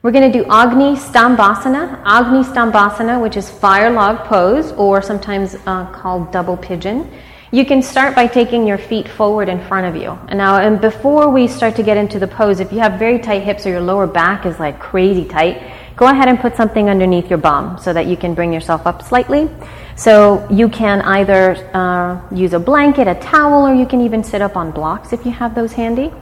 We're 0.00 0.12
going 0.12 0.32
to 0.32 0.38
do 0.38 0.46
Agni 0.50 0.94
Stambhasana, 0.94 2.00
Agni 2.06 2.42
Stambhasana, 2.42 3.20
which 3.20 3.36
is 3.36 3.50
fire 3.50 3.90
log 3.90 4.24
pose, 4.28 4.72
or 4.72 5.02
sometimes 5.02 5.56
uh, 5.66 5.84
called 5.92 6.32
double 6.32 6.56
pigeon. 6.56 7.10
You 7.50 7.66
can 7.66 7.82
start 7.82 8.14
by 8.14 8.26
taking 8.26 8.66
your 8.66 8.78
feet 8.78 9.08
forward 9.08 9.50
in 9.50 9.60
front 9.66 9.94
of 9.94 10.00
you. 10.00 10.18
And 10.28 10.38
now, 10.38 10.56
and 10.56 10.80
before 10.80 11.28
we 11.28 11.48
start 11.48 11.76
to 11.76 11.82
get 11.82 11.98
into 11.98 12.18
the 12.18 12.28
pose, 12.28 12.60
if 12.60 12.72
you 12.72 12.78
have 12.78 12.98
very 12.98 13.18
tight 13.18 13.42
hips 13.42 13.66
or 13.66 13.70
your 13.70 13.82
lower 13.82 14.06
back 14.06 14.46
is 14.46 14.58
like 14.58 14.78
crazy 14.78 15.26
tight, 15.26 15.60
go 15.96 16.06
ahead 16.06 16.28
and 16.28 16.40
put 16.40 16.56
something 16.56 16.88
underneath 16.88 17.28
your 17.28 17.38
bum 17.38 17.76
so 17.76 17.92
that 17.92 18.06
you 18.06 18.16
can 18.16 18.32
bring 18.32 18.54
yourself 18.54 18.86
up 18.86 19.02
slightly. 19.02 19.50
So 19.98 20.46
you 20.48 20.68
can 20.68 21.02
either 21.02 21.56
uh, 21.74 22.22
use 22.32 22.52
a 22.52 22.60
blanket, 22.60 23.08
a 23.08 23.16
towel, 23.16 23.66
or 23.66 23.74
you 23.74 23.84
can 23.84 24.00
even 24.00 24.22
sit 24.22 24.40
up 24.40 24.56
on 24.56 24.70
blocks 24.70 25.12
if 25.12 25.26
you 25.26 25.32
have 25.32 25.56
those 25.56 25.72
handy. 25.72 26.12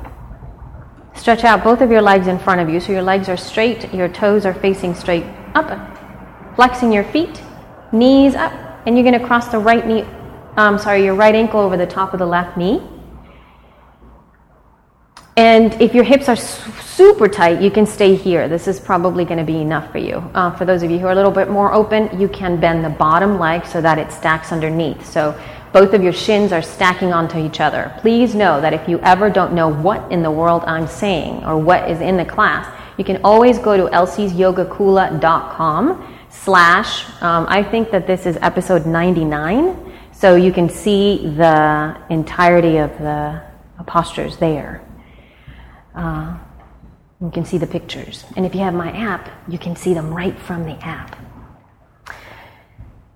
Stretch 1.15 1.45
out 1.45 1.63
both 1.63 1.83
of 1.83 1.91
your 1.91 2.01
legs 2.01 2.27
in 2.27 2.39
front 2.39 2.63
of 2.63 2.71
you 2.71 2.81
so 2.81 2.91
your 2.93 3.03
legs 3.03 3.29
are 3.29 3.37
straight, 3.37 3.93
your 3.93 4.09
toes 4.09 4.47
are 4.47 4.55
facing 4.55 4.95
straight 4.95 5.25
up. 5.55 5.69
Flexing 6.57 6.91
your 6.91 7.05
feet, 7.05 7.43
knees 7.93 8.35
up, 8.35 8.53
and 8.87 8.97
you're 8.97 9.05
going 9.05 9.21
to 9.21 9.27
cross 9.27 9.49
the 9.49 9.59
right 9.59 9.87
knee, 9.87 10.07
um, 10.57 10.79
sorry, 10.79 11.05
your 11.05 11.15
right 11.15 11.35
ankle 11.35 11.61
over 11.61 11.77
the 11.77 11.87
top 11.87 12.15
of 12.15 12.19
the 12.19 12.27
left 12.27 12.57
knee. 12.57 12.81
And 15.39 15.75
if 15.83 15.95
your 15.95 16.05
hips 16.05 16.31
are 16.31 16.37
super 16.37 17.29
tight, 17.29 17.61
you 17.61 17.71
can 17.71 17.85
stay 17.85 18.15
here. 18.15 18.49
This 18.49 18.67
is 18.67 18.81
probably 18.81 19.27
going 19.27 19.37
to 19.37 19.45
be 19.45 19.61
enough 19.61 19.93
for 19.93 19.99
you. 19.99 20.17
Uh, 20.35 20.51
for 20.57 20.65
those 20.65 20.83
of 20.83 20.91
you 20.91 20.99
who 20.99 21.05
are 21.07 21.13
a 21.13 21.15
little 21.15 21.31
bit 21.31 21.51
more 21.51 21.75
open, 21.75 22.19
you 22.19 22.27
can 22.27 22.59
bend 22.59 22.83
the 22.83 22.89
bottom 22.89 23.39
leg 23.39 23.67
so 23.67 23.83
that 23.83 23.99
it 23.99 24.11
stacks 24.11 24.51
underneath. 24.51 25.05
So 25.05 25.39
both 25.75 25.93
of 25.93 26.03
your 26.03 26.15
shins 26.15 26.53
are 26.53 26.63
stacking 26.63 27.13
onto 27.13 27.39
each 27.39 27.61
other. 27.61 27.95
Please 27.99 28.35
know 28.35 28.63
that 28.63 28.73
if 28.73 28.89
you 28.89 28.99
ever 29.01 29.29
don't 29.29 29.53
know 29.53 29.69
what 29.69 30.11
in 30.11 30.23
the 30.23 30.31
world 30.31 30.65
I'm 30.67 30.87
saying 30.87 31.45
or 31.45 31.59
what 31.59 31.91
is 31.91 32.01
in 32.01 32.17
the 32.17 32.25
class, 32.25 32.67
you 32.97 33.05
can 33.05 33.21
always 33.23 33.59
go 33.59 33.77
to 33.77 33.95
elsie'syogakula.com 33.95 36.15
slash, 36.31 37.05
um, 37.21 37.45
I 37.47 37.63
think 37.63 37.91
that 37.91 38.07
this 38.07 38.25
is 38.25 38.39
episode 38.41 38.87
99, 38.87 39.93
so 40.13 40.35
you 40.35 40.51
can 40.51 40.71
see 40.71 41.29
the 41.37 41.95
entirety 42.09 42.79
of 42.79 42.97
the 42.99 43.43
postures 43.87 44.39
there. 44.39 44.86
Uh, 45.97 46.37
you 47.21 47.31
can 47.31 47.47
see 47.47 47.57
the 47.57 47.67
pictures. 47.67 48.25
And 48.37 48.45
if 48.45 48.55
you 48.55 48.61
have 48.61 48.75
my 48.75 48.93
app, 48.93 49.31
you 49.49 49.59
can 49.59 49.75
see 49.75 49.95
them 49.95 50.13
right 50.13 50.39
from 50.39 50.65
the 50.65 50.75
app. 50.85 51.17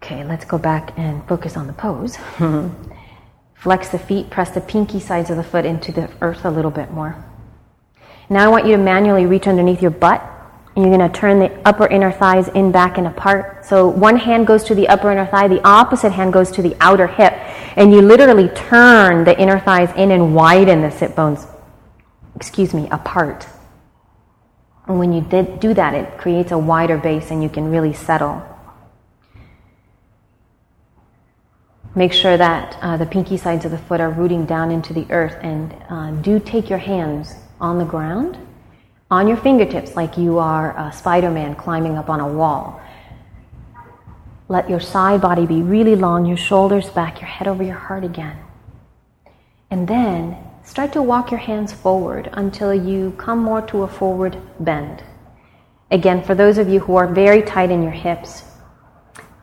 Okay, 0.03 0.25
let's 0.25 0.47
go 0.47 0.57
back 0.57 0.99
and 0.99 1.27
focus 1.29 1.57
on 1.57 1.67
the 1.67 1.75
pose. 1.75 2.17
Flex 3.55 3.91
the 3.91 3.99
feet, 3.99 4.31
press 4.31 4.51
the 4.51 4.63
pinky 4.63 4.99
sides 4.99 5.29
of 5.29 5.37
the 5.37 5.45
foot 5.45 5.67
into 5.67 5.93
the 5.93 6.11
earth 6.23 6.47
a 6.47 6.51
little 6.51 6.71
bit 6.71 6.91
more. 6.91 7.23
Now 8.31 8.47
I 8.47 8.49
want 8.49 8.65
you 8.65 8.73
to 8.73 8.83
manually 8.83 9.27
reach 9.27 9.47
underneath 9.47 9.83
your 9.83 9.91
butt. 9.91 10.27
And 10.77 10.85
you're 10.87 10.97
going 10.97 11.11
to 11.11 11.19
turn 11.19 11.41
the 11.41 11.51
upper 11.69 11.89
inner 11.89 12.13
thighs 12.13 12.47
in, 12.49 12.71
back, 12.71 12.97
and 12.97 13.09
apart. 13.09 13.67
So 13.67 13.89
one 13.89 14.17
hand 14.17 14.47
goes 14.47 14.63
to 14.65 14.75
the 14.75 14.89
upper 14.89 15.11
inner 15.11 15.27
thigh, 15.27 15.49
the 15.49 15.61
opposite 15.67 16.13
hand 16.13 16.33
goes 16.33 16.51
to 16.53 16.63
the 16.63 16.77
outer 16.81 17.09
hip. 17.09 17.35
And 17.77 17.93
you 17.93 18.01
literally 18.01 18.49
turn 18.51 19.25
the 19.25 19.39
inner 19.39 19.59
thighs 19.59 19.91
in 19.97 20.13
and 20.13 20.33
widen 20.33 20.81
the 20.81 20.91
sit 20.91 21.17
bones 21.17 21.45
excuse 22.41 22.73
me, 22.73 22.89
apart. 22.91 23.47
And 24.87 24.99
when 24.99 25.13
you 25.13 25.21
did 25.21 25.61
do 25.61 25.75
that, 25.75 25.95
it 25.95 26.17
creates 26.17 26.53
a 26.53 26.59
wider 26.59 26.97
base 26.97 27.31
and 27.31 27.43
you 27.43 27.51
can 27.51 27.71
really 27.71 27.93
settle. 27.93 28.43
Make 31.95 32.15
sure 32.15 32.39
that 32.39 32.79
uh, 32.81 32.97
the 32.97 33.05
pinky 33.05 33.37
sides 33.37 33.67
of 33.67 33.73
the 33.73 33.79
foot 33.79 34.01
are 34.01 34.11
rooting 34.11 34.47
down 34.47 34.71
into 34.71 34.95
the 34.95 35.07
earth 35.11 35.37
and 35.43 35.75
uh, 35.91 36.13
do 36.23 36.41
take 36.41 36.71
your 36.71 36.79
hands 36.79 37.35
on 37.61 37.79
the 37.79 37.85
ground, 37.85 38.39
on 39.11 39.29
your 39.29 39.37
fingertips, 39.37 39.95
like 39.95 40.17
you 40.17 40.39
are 40.39 40.75
a 40.79 40.91
Spider 40.93 41.31
Man 41.31 41.55
climbing 41.55 41.99
up 41.99 42.09
on 42.09 42.21
a 42.21 42.27
wall. 42.27 42.81
Let 44.49 44.71
your 44.71 44.81
side 44.81 45.21
body 45.21 45.45
be 45.47 45.61
really 45.61 45.95
long, 45.95 46.25
your 46.25 46.39
shoulders 46.39 46.89
back, 46.89 47.21
your 47.21 47.29
head 47.29 47.47
over 47.47 47.63
your 47.63 47.77
heart 47.77 48.03
again. 48.03 48.39
And 49.71 49.87
then 49.87 50.50
Start 50.71 50.93
to 50.93 51.03
walk 51.03 51.33
your 51.33 51.41
hands 51.41 51.73
forward 51.73 52.31
until 52.35 52.73
you 52.73 53.13
come 53.19 53.41
more 53.41 53.61
to 53.61 53.83
a 53.83 53.89
forward 53.89 54.41
bend. 54.61 55.03
Again, 55.91 56.23
for 56.23 56.37
those 56.37 56.59
of 56.59 56.69
you 56.69 56.79
who 56.79 56.95
are 56.95 57.13
very 57.13 57.43
tight 57.43 57.73
in 57.73 57.83
your 57.83 57.91
hips, 57.91 58.45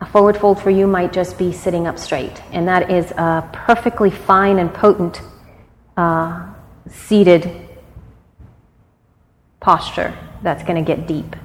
a 0.00 0.06
forward 0.06 0.38
fold 0.38 0.58
for 0.58 0.70
you 0.70 0.86
might 0.86 1.12
just 1.12 1.36
be 1.36 1.52
sitting 1.52 1.86
up 1.86 1.98
straight, 1.98 2.42
and 2.52 2.66
that 2.66 2.90
is 2.90 3.10
a 3.10 3.46
perfectly 3.52 4.10
fine 4.10 4.58
and 4.58 4.72
potent 4.72 5.20
uh, 5.98 6.46
seated 6.88 7.68
posture 9.60 10.16
that's 10.42 10.62
going 10.62 10.82
to 10.82 10.96
get 10.96 11.06
deep. 11.06 11.36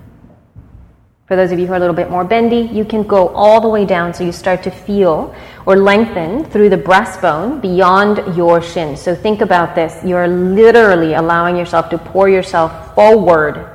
For 1.25 1.35
those 1.35 1.51
of 1.51 1.59
you 1.59 1.67
who 1.67 1.73
are 1.73 1.77
a 1.77 1.79
little 1.79 1.95
bit 1.95 2.09
more 2.09 2.23
bendy, 2.23 2.69
you 2.71 2.85
can 2.85 3.03
go 3.03 3.27
all 3.29 3.59
the 3.59 3.67
way 3.67 3.85
down 3.85 4.13
so 4.13 4.23
you 4.23 4.31
start 4.31 4.63
to 4.63 4.71
feel 4.71 5.35
or 5.65 5.77
lengthen 5.77 6.43
through 6.45 6.69
the 6.69 6.77
breastbone 6.77 7.61
beyond 7.61 8.35
your 8.35 8.61
shins. 8.61 9.01
So 9.01 9.15
think 9.15 9.41
about 9.41 9.75
this. 9.75 10.03
You're 10.03 10.27
literally 10.27 11.13
allowing 11.13 11.55
yourself 11.55 11.89
to 11.89 11.97
pour 11.97 12.29
yourself 12.29 12.93
forward 12.95 13.69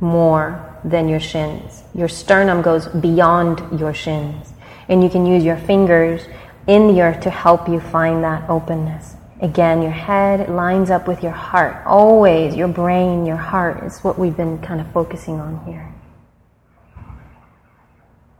more 0.00 0.78
than 0.84 1.08
your 1.08 1.20
shins. 1.20 1.82
Your 1.94 2.08
sternum 2.08 2.62
goes 2.62 2.88
beyond 2.88 3.78
your 3.78 3.94
shins. 3.94 4.52
And 4.88 5.02
you 5.02 5.08
can 5.08 5.26
use 5.26 5.44
your 5.44 5.56
fingers 5.56 6.22
in 6.66 6.88
the 6.88 7.02
earth 7.02 7.20
to 7.22 7.30
help 7.30 7.68
you 7.68 7.80
find 7.80 8.24
that 8.24 8.48
openness. 8.50 9.14
Again, 9.40 9.82
your 9.82 9.92
head 9.92 10.48
lines 10.48 10.90
up 10.90 11.08
with 11.08 11.22
your 11.22 11.32
heart. 11.32 11.84
Always, 11.86 12.54
your 12.54 12.68
brain, 12.68 13.26
your 13.26 13.36
heart 13.36 13.82
is 13.84 13.98
what 14.00 14.18
we've 14.18 14.36
been 14.36 14.58
kind 14.58 14.80
of 14.80 14.90
focusing 14.92 15.40
on 15.40 15.64
here. 15.66 15.92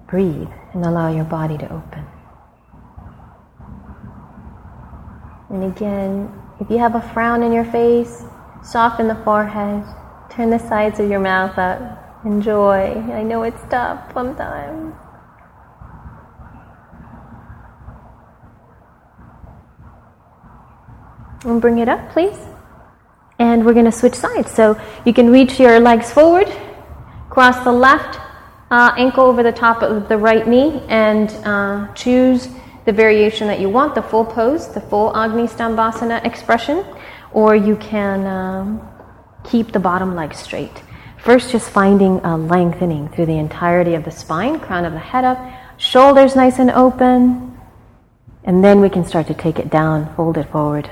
Breathe 0.07 0.49
and 0.73 0.85
allow 0.85 1.12
your 1.12 1.25
body 1.25 1.59
to 1.59 1.73
open. 1.73 2.07
And 5.53 5.65
again, 5.65 6.33
if 6.61 6.71
you 6.71 6.79
have 6.79 6.95
a 6.95 7.03
frown 7.12 7.43
in 7.43 7.53
your 7.53 7.67
face, 7.67 8.25
soften 8.62 9.07
the 9.07 9.17
forehead, 9.17 9.85
turn 10.31 10.49
the 10.49 10.59
sides 10.59 10.99
of 10.99 11.11
your 11.11 11.21
mouth 11.21 11.59
up. 11.59 12.25
Enjoy. 12.25 12.95
I 13.12 13.23
know 13.23 13.43
it's 13.43 13.61
tough 13.69 14.12
sometimes. 14.15 14.95
And 21.45 21.61
bring 21.61 21.79
it 21.79 21.88
up, 21.88 22.11
please. 22.12 22.38
And 23.38 23.67
we're 23.67 23.75
going 23.75 23.85
to 23.85 23.93
switch 23.93 24.15
sides. 24.15 24.51
So 24.51 24.81
you 25.05 25.12
can 25.12 25.31
reach 25.31 25.61
your 25.61 25.81
legs 25.81 26.11
forward, 26.11 26.51
cross 27.29 27.62
the 27.62 27.73
left 27.73 28.19
uh, 28.71 28.95
ankle 28.97 29.25
over 29.25 29.43
the 29.43 29.53
top 29.53 29.83
of 29.83 30.09
the 30.09 30.17
right 30.17 30.49
knee 30.49 30.81
and 30.88 31.31
uh, 31.45 31.93
choose 31.93 32.49
the 32.85 32.92
variation 32.92 33.47
that 33.49 33.61
you 33.61 33.68
want, 33.68 33.95
the 33.95 34.03
full 34.03 34.25
pose, 34.25 34.68
the 34.73 34.81
full 34.81 35.16
Agni 35.16 35.47
Stambhasana 35.47 36.25
expression, 36.25 36.85
or 37.33 37.55
you 37.55 37.77
can 37.77 38.27
um, 38.27 38.88
keep 39.45 39.73
the 39.73 39.81
bottom 39.81 40.14
leg 40.14 40.35
straight. 40.35 40.83
First, 41.18 41.51
just 41.51 41.71
finding 41.71 42.18
a 42.25 42.37
lengthening 42.37 43.09
through 43.09 43.27
the 43.27 43.38
entirety 43.38 43.95
of 43.95 44.05
the 44.05 44.11
spine, 44.11 44.59
crown 44.59 44.85
of 44.85 44.92
the 44.92 44.99
head 44.99 45.25
up, 45.25 45.38
shoulders 45.77 46.35
nice 46.35 46.59
and 46.59 46.71
open, 46.71 47.57
and 48.45 48.64
then 48.64 48.81
we 48.81 48.88
can 48.88 49.05
start 49.05 49.29
to 49.29 49.35
take 49.35 49.59
it 49.61 49.71
down, 49.71 50.12
fold 50.16 50.37
it 50.37 50.51
forward. 50.51 50.90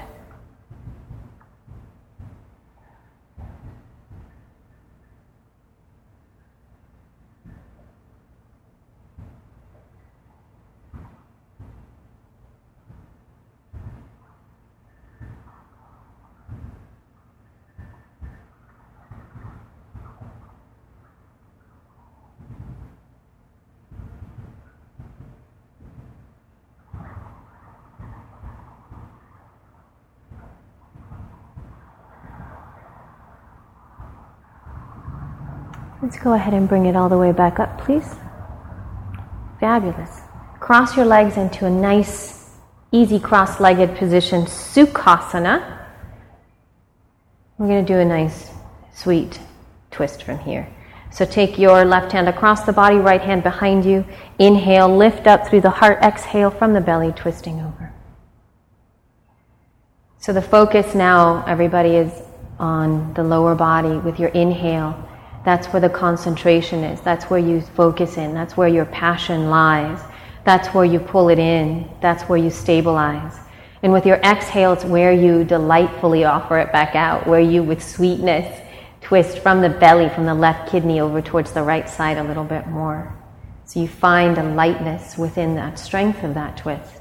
Let's 36.02 36.18
go 36.18 36.32
ahead 36.32 36.54
and 36.54 36.66
bring 36.66 36.86
it 36.86 36.96
all 36.96 37.10
the 37.10 37.18
way 37.18 37.32
back 37.32 37.60
up, 37.60 37.78
please. 37.78 38.16
Fabulous. 39.60 40.22
Cross 40.58 40.96
your 40.96 41.04
legs 41.04 41.36
into 41.36 41.66
a 41.66 41.70
nice, 41.70 42.50
easy 42.90 43.20
cross 43.20 43.60
legged 43.60 43.96
position, 43.96 44.44
Sukhasana. 44.44 45.78
We're 47.58 47.66
going 47.66 47.84
to 47.84 47.92
do 47.92 47.98
a 47.98 48.04
nice, 48.04 48.50
sweet 48.94 49.38
twist 49.90 50.22
from 50.22 50.38
here. 50.38 50.66
So 51.12 51.26
take 51.26 51.58
your 51.58 51.84
left 51.84 52.12
hand 52.12 52.28
across 52.28 52.64
the 52.64 52.72
body, 52.72 52.96
right 52.96 53.20
hand 53.20 53.42
behind 53.42 53.84
you. 53.84 54.06
Inhale, 54.38 54.96
lift 54.96 55.26
up 55.26 55.48
through 55.48 55.60
the 55.60 55.70
heart. 55.70 55.98
Exhale 56.02 56.50
from 56.50 56.72
the 56.72 56.80
belly, 56.80 57.12
twisting 57.12 57.60
over. 57.60 57.92
So 60.18 60.32
the 60.32 60.42
focus 60.42 60.94
now, 60.94 61.44
everybody, 61.46 61.96
is 61.96 62.12
on 62.58 63.12
the 63.14 63.24
lower 63.24 63.54
body 63.54 63.96
with 63.98 64.18
your 64.18 64.28
inhale. 64.30 65.06
That's 65.44 65.68
where 65.68 65.80
the 65.80 65.88
concentration 65.88 66.84
is. 66.84 67.00
That's 67.00 67.24
where 67.26 67.40
you 67.40 67.60
focus 67.60 68.16
in. 68.18 68.34
That's 68.34 68.56
where 68.56 68.68
your 68.68 68.84
passion 68.84 69.48
lies. 69.48 70.00
That's 70.44 70.68
where 70.68 70.84
you 70.84 71.00
pull 71.00 71.28
it 71.28 71.38
in. 71.38 71.90
That's 72.00 72.24
where 72.24 72.38
you 72.38 72.50
stabilize. 72.50 73.34
And 73.82 73.92
with 73.92 74.04
your 74.04 74.16
exhale, 74.18 74.74
it's 74.74 74.84
where 74.84 75.12
you 75.12 75.44
delightfully 75.44 76.24
offer 76.24 76.58
it 76.58 76.70
back 76.72 76.94
out, 76.94 77.26
where 77.26 77.40
you, 77.40 77.62
with 77.62 77.82
sweetness, 77.82 78.60
twist 79.00 79.38
from 79.38 79.62
the 79.62 79.70
belly, 79.70 80.10
from 80.10 80.26
the 80.26 80.34
left 80.34 80.70
kidney 80.70 81.00
over 81.00 81.22
towards 81.22 81.52
the 81.52 81.62
right 81.62 81.88
side 81.88 82.18
a 82.18 82.22
little 82.22 82.44
bit 82.44 82.66
more. 82.66 83.16
So 83.64 83.80
you 83.80 83.88
find 83.88 84.36
a 84.36 84.42
lightness 84.42 85.16
within 85.16 85.54
that 85.54 85.78
strength 85.78 86.22
of 86.22 86.34
that 86.34 86.58
twist. 86.58 86.99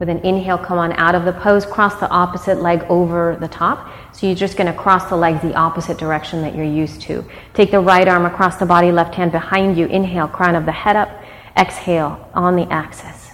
With 0.00 0.08
an 0.08 0.18
inhale, 0.18 0.58
come 0.58 0.78
on 0.78 0.92
out 0.94 1.14
of 1.14 1.24
the 1.24 1.32
pose, 1.32 1.64
cross 1.64 2.00
the 2.00 2.08
opposite 2.10 2.60
leg 2.60 2.84
over 2.88 3.36
the 3.40 3.46
top. 3.46 3.92
So 4.12 4.26
you're 4.26 4.34
just 4.34 4.56
going 4.56 4.72
to 4.72 4.78
cross 4.78 5.08
the 5.08 5.16
legs 5.16 5.40
the 5.40 5.54
opposite 5.54 5.98
direction 5.98 6.42
that 6.42 6.54
you're 6.54 6.64
used 6.64 7.00
to. 7.02 7.24
Take 7.54 7.70
the 7.70 7.80
right 7.80 8.08
arm 8.08 8.26
across 8.26 8.56
the 8.56 8.66
body, 8.66 8.90
left 8.90 9.14
hand 9.14 9.30
behind 9.30 9.78
you. 9.78 9.86
Inhale, 9.86 10.26
crown 10.26 10.56
of 10.56 10.66
the 10.66 10.72
head 10.72 10.96
up. 10.96 11.08
Exhale 11.56 12.28
on 12.34 12.56
the 12.56 12.70
axis. 12.72 13.30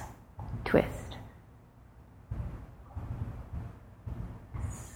Twist. 0.64 1.16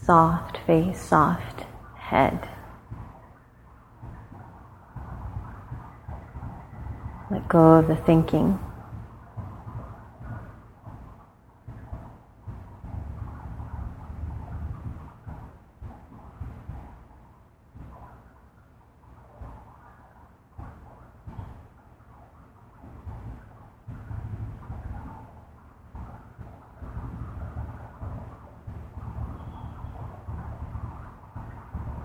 Soft 0.04 0.58
face, 0.66 1.00
soft 1.00 1.64
head. 1.96 2.46
Let 7.30 7.48
go 7.48 7.76
of 7.76 7.88
the 7.88 7.96
thinking. 7.96 8.60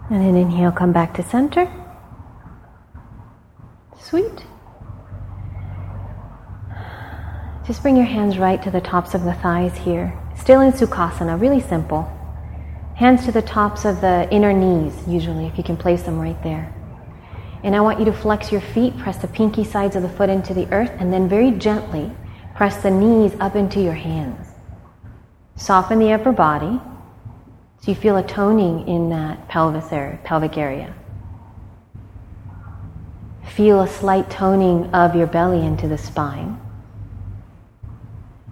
And 0.10 0.22
then 0.22 0.36
inhale, 0.36 0.72
come 0.72 0.91
back 0.91 1.13
to 1.15 1.24
center. 1.24 1.72
Sweet. 4.00 4.45
Just 7.67 7.84
bring 7.84 7.95
your 7.95 8.06
hands 8.06 8.39
right 8.39 8.62
to 8.63 8.72
the 8.72 8.82
tops 8.82 9.13
of 9.13 9.24
the 9.24 9.34
thighs 9.34 9.78
here. 9.78 10.17
Still 10.36 10.62
in 10.62 10.72
Sukhasana, 10.72 11.39
really 11.39 11.62
simple. 11.62 12.12
Hands 12.95 13.24
to 13.26 13.32
the 13.32 13.43
tops 13.43 13.86
of 13.86 14.02
the 14.02 14.28
inner 14.32 14.52
knees, 14.52 15.08
usually, 15.08 15.45
if 15.45 15.58
you 15.58 15.63
can 15.63 15.78
place 15.78 16.02
them 16.02 16.19
right 16.19 16.41
there. 16.41 16.74
And 17.63 17.76
I 17.76 17.82
want 17.82 18.00
you 18.00 18.06
to 18.06 18.13
flex 18.13 18.52
your 18.52 18.62
feet, 18.62 18.98
press 18.98 19.17
the 19.17 19.28
pinky 19.28 19.63
sides 19.63 19.95
of 19.95 20.02
the 20.02 20.10
foot 20.10 20.30
into 20.30 20.54
the 20.54 20.65
earth, 20.74 20.91
and 21.00 21.13
then 21.13 21.30
very 21.30 21.52
gently 21.52 22.12
press 22.56 22.82
the 22.82 22.89
knees 22.89 23.36
up 23.39 23.56
into 23.56 23.80
your 23.80 23.93
hands. 23.93 24.48
Soften 25.56 26.00
the 26.00 26.12
upper 26.12 26.32
body 26.32 26.82
so 27.81 27.91
you 27.91 27.95
feel 27.95 28.17
a 28.17 28.23
toning 28.23 28.87
in 28.87 29.09
that 29.09 29.47
pelvis 29.47 29.91
area, 29.91 30.19
pelvic 30.23 30.57
area. 30.57 30.93
Feel 33.55 33.81
a 33.81 33.87
slight 33.87 34.29
toning 34.29 34.93
of 34.93 35.15
your 35.15 35.27
belly 35.27 35.65
into 35.65 35.87
the 35.87 35.97
spine 35.97 36.59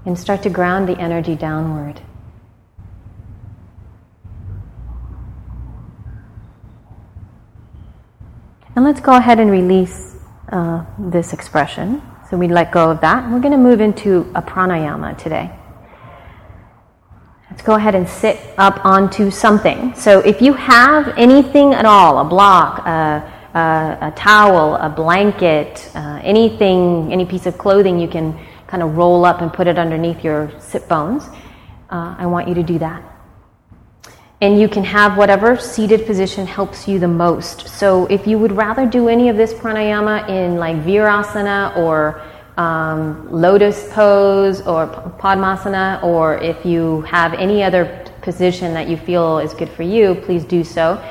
and 0.06 0.18
start 0.18 0.44
to 0.44 0.50
ground 0.50 0.88
the 0.88 0.98
energy 0.98 1.36
downward. 1.36 2.02
And 8.76 8.86
let's 8.86 9.02
go 9.02 9.18
ahead 9.18 9.40
and 9.40 9.52
release 9.52 10.16
uh, 10.52 10.86
this 10.98 11.34
expression. 11.34 12.02
So 12.30 12.38
we 12.38 12.48
let 12.48 12.72
go 12.72 12.92
of 12.92 13.02
that. 13.02 13.30
We're 13.30 13.40
going 13.40 13.52
to 13.52 13.58
move 13.58 13.82
into 13.82 14.32
a 14.36 14.42
pranayama 14.42 15.18
today. 15.18 15.57
Go 17.64 17.76
ahead 17.76 17.96
and 17.96 18.08
sit 18.08 18.40
up 18.58 18.86
onto 18.86 19.30
something. 19.30 19.94
So 19.96 20.20
if 20.20 20.42
you 20.42 20.54
have 20.54 21.10
anything 21.18 21.74
at 21.74 21.86
all, 21.86 22.20
a 22.20 22.24
block, 22.24 22.86
a, 22.86 23.34
a, 23.54 24.08
a 24.08 24.14
towel, 24.16 24.76
a 24.76 24.90
blanket, 24.90 25.90
uh, 25.94 26.20
anything, 26.24 27.12
any 27.12 27.26
piece 27.26 27.46
of 27.46 27.58
clothing 27.58 28.00
you 28.00 28.08
can 28.08 28.38
kind 28.68 28.84
of 28.84 28.96
roll 28.98 29.26
up 29.26 29.42
and 29.42 29.52
put 29.52 29.68
it 29.68 29.78
underneath 29.78 30.24
your 30.24 30.52
sit 30.60 30.88
bones. 30.88 31.24
Uh, 31.90 32.16
I 32.18 32.26
want 32.26 32.48
you 32.48 32.54
to 32.56 32.64
do 32.64 32.80
that. 32.80 33.04
And 34.40 34.60
you 34.60 34.70
can 34.70 34.84
have 34.84 35.18
whatever 35.18 35.58
seated 35.58 36.06
position 36.06 36.46
helps 36.46 36.88
you 36.88 37.00
the 37.00 37.08
most. 37.08 37.68
So 37.68 38.06
if 38.06 38.28
you 38.28 38.38
would 38.38 38.52
rather 38.52 38.86
do 38.86 39.08
any 39.08 39.30
of 39.30 39.38
this 39.38 39.52
pranayama 39.54 40.30
in 40.30 40.58
like 40.58 40.76
virasana 40.78 41.76
or 41.76 42.22
um, 42.58 43.32
lotus 43.32 43.88
pose 43.94 44.62
or 44.62 44.88
padmasana, 45.20 46.04
or 46.04 46.38
if 46.38 46.66
you 46.66 47.02
have 47.02 47.34
any 47.34 47.64
other 47.64 48.06
position 48.22 48.74
that 48.74 48.90
you 48.90 48.98
feel 48.98 49.40
is 49.40 49.54
good 49.54 49.70
for 49.70 49.84
you, 49.84 50.16
please 50.16 50.44
do 50.44 50.64
so. 50.64 51.02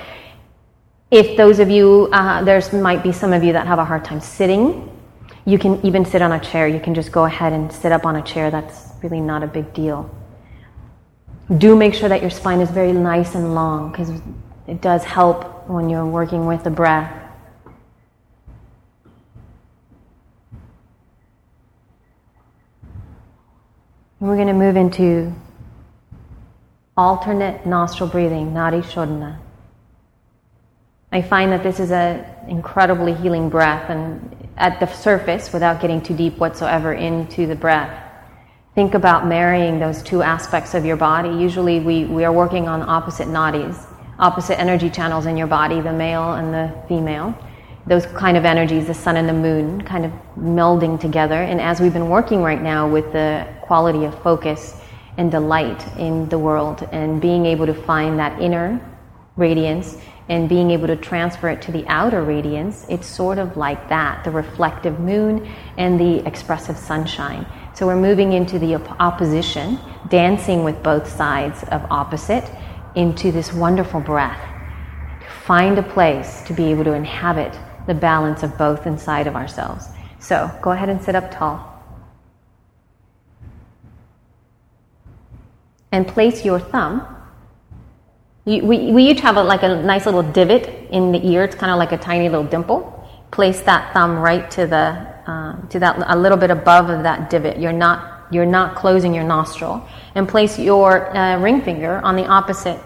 If 1.10 1.36
those 1.36 1.60
of 1.60 1.70
you, 1.70 2.08
uh, 2.12 2.42
there's 2.42 2.72
might 2.72 3.02
be 3.02 3.12
some 3.12 3.32
of 3.32 3.44
you 3.44 3.52
that 3.52 3.66
have 3.66 3.78
a 3.78 3.84
hard 3.84 4.04
time 4.04 4.20
sitting, 4.20 4.92
you 5.44 5.58
can 5.58 5.84
even 5.86 6.04
sit 6.04 6.20
on 6.20 6.32
a 6.32 6.40
chair. 6.40 6.66
You 6.66 6.80
can 6.80 6.94
just 6.94 7.12
go 7.12 7.24
ahead 7.24 7.52
and 7.52 7.72
sit 7.72 7.92
up 7.92 8.04
on 8.04 8.16
a 8.16 8.22
chair. 8.22 8.50
That's 8.50 8.90
really 9.02 9.20
not 9.20 9.44
a 9.44 9.46
big 9.46 9.72
deal. 9.72 10.10
Do 11.58 11.76
make 11.76 11.94
sure 11.94 12.08
that 12.08 12.20
your 12.20 12.30
spine 12.30 12.60
is 12.60 12.70
very 12.70 12.92
nice 12.92 13.36
and 13.36 13.54
long 13.54 13.92
because 13.92 14.10
it 14.66 14.80
does 14.80 15.04
help 15.04 15.68
when 15.68 15.88
you're 15.88 16.04
working 16.04 16.46
with 16.46 16.64
the 16.64 16.70
breath. 16.70 17.25
We're 24.18 24.36
going 24.36 24.48
to 24.48 24.54
move 24.54 24.76
into 24.76 25.34
alternate 26.96 27.66
nostril 27.66 28.08
breathing, 28.08 28.52
Nadi 28.52 28.82
Shodhana. 28.82 29.38
I 31.12 31.20
find 31.20 31.52
that 31.52 31.62
this 31.62 31.80
is 31.80 31.90
an 31.90 32.24
incredibly 32.48 33.12
healing 33.12 33.50
breath, 33.50 33.90
and 33.90 34.48
at 34.56 34.80
the 34.80 34.86
surface, 34.86 35.52
without 35.52 35.82
getting 35.82 36.00
too 36.00 36.16
deep 36.16 36.38
whatsoever 36.38 36.94
into 36.94 37.46
the 37.46 37.54
breath, 37.54 38.02
think 38.74 38.94
about 38.94 39.26
marrying 39.26 39.78
those 39.78 40.02
two 40.02 40.22
aspects 40.22 40.72
of 40.72 40.86
your 40.86 40.96
body. 40.96 41.28
Usually, 41.28 41.80
we, 41.80 42.06
we 42.06 42.24
are 42.24 42.32
working 42.32 42.68
on 42.68 42.82
opposite 42.82 43.28
nadis, 43.28 43.78
opposite 44.18 44.58
energy 44.58 44.88
channels 44.88 45.26
in 45.26 45.36
your 45.36 45.46
body, 45.46 45.82
the 45.82 45.92
male 45.92 46.32
and 46.32 46.54
the 46.54 46.74
female. 46.88 47.36
Those 47.86 48.06
kind 48.06 48.36
of 48.36 48.44
energies, 48.44 48.86
the 48.86 48.94
sun 48.94 49.16
and 49.16 49.28
the 49.28 49.32
moon, 49.32 49.80
kind 49.82 50.04
of 50.04 50.12
melding 50.36 51.00
together. 51.00 51.40
And 51.40 51.60
as 51.60 51.80
we've 51.80 51.92
been 51.92 52.08
working 52.08 52.42
right 52.42 52.60
now 52.60 52.88
with 52.88 53.12
the 53.12 53.46
quality 53.62 54.04
of 54.04 54.22
focus 54.22 54.76
and 55.16 55.30
delight 55.30 55.86
in 55.96 56.28
the 56.28 56.38
world 56.38 56.88
and 56.92 57.20
being 57.20 57.46
able 57.46 57.66
to 57.66 57.74
find 57.74 58.18
that 58.18 58.40
inner 58.42 58.80
radiance 59.36 59.98
and 60.28 60.48
being 60.48 60.72
able 60.72 60.88
to 60.88 60.96
transfer 60.96 61.48
it 61.48 61.62
to 61.62 61.72
the 61.72 61.86
outer 61.86 62.22
radiance, 62.22 62.84
it's 62.88 63.06
sort 63.06 63.38
of 63.38 63.56
like 63.56 63.88
that 63.88 64.24
the 64.24 64.30
reflective 64.30 64.98
moon 64.98 65.48
and 65.76 66.00
the 66.00 66.26
expressive 66.26 66.76
sunshine. 66.76 67.46
So 67.74 67.86
we're 67.86 67.94
moving 67.94 68.32
into 68.32 68.58
the 68.58 68.74
op- 68.74 69.00
opposition, 69.00 69.78
dancing 70.08 70.64
with 70.64 70.82
both 70.82 71.06
sides 71.08 71.62
of 71.70 71.84
opposite 71.90 72.50
into 72.96 73.30
this 73.30 73.52
wonderful 73.52 74.00
breath. 74.00 74.40
Find 75.44 75.78
a 75.78 75.82
place 75.82 76.42
to 76.46 76.52
be 76.52 76.64
able 76.72 76.82
to 76.84 76.92
inhabit 76.92 77.56
the 77.86 77.94
balance 77.94 78.42
of 78.42 78.56
both 78.58 78.86
inside 78.86 79.26
of 79.26 79.36
ourselves. 79.36 79.86
So 80.18 80.50
go 80.62 80.72
ahead 80.72 80.88
and 80.88 81.02
sit 81.02 81.14
up 81.14 81.30
tall. 81.30 81.72
And 85.92 86.06
place 86.06 86.44
your 86.44 86.58
thumb 86.58 87.16
we, 88.46 88.60
we 88.60 89.10
each 89.10 89.20
have 89.20 89.36
a, 89.36 89.42
like 89.42 89.64
a 89.64 89.82
nice 89.82 90.06
little 90.06 90.22
divot 90.22 90.68
in 90.90 91.10
the 91.10 91.26
ear. 91.26 91.42
It's 91.42 91.56
kind 91.56 91.72
of 91.72 91.78
like 91.78 91.90
a 91.90 91.98
tiny 91.98 92.28
little 92.28 92.44
dimple. 92.46 92.92
Place 93.32 93.60
that 93.62 93.92
thumb 93.92 94.18
right 94.18 94.48
to 94.52 94.68
the 94.68 95.14
uh, 95.26 95.68
to 95.70 95.80
that 95.80 96.00
a 96.06 96.16
little 96.16 96.38
bit 96.38 96.52
above 96.52 96.88
of 96.88 97.02
that 97.02 97.28
divot. 97.28 97.58
You're 97.58 97.72
not 97.72 98.32
you're 98.32 98.46
not 98.46 98.76
closing 98.76 99.12
your 99.12 99.24
nostril. 99.24 99.84
And 100.14 100.28
place 100.28 100.60
your 100.60 101.14
uh, 101.16 101.40
ring 101.40 101.60
finger 101.60 102.00
on 102.04 102.14
the 102.14 102.24
opposite 102.26 102.78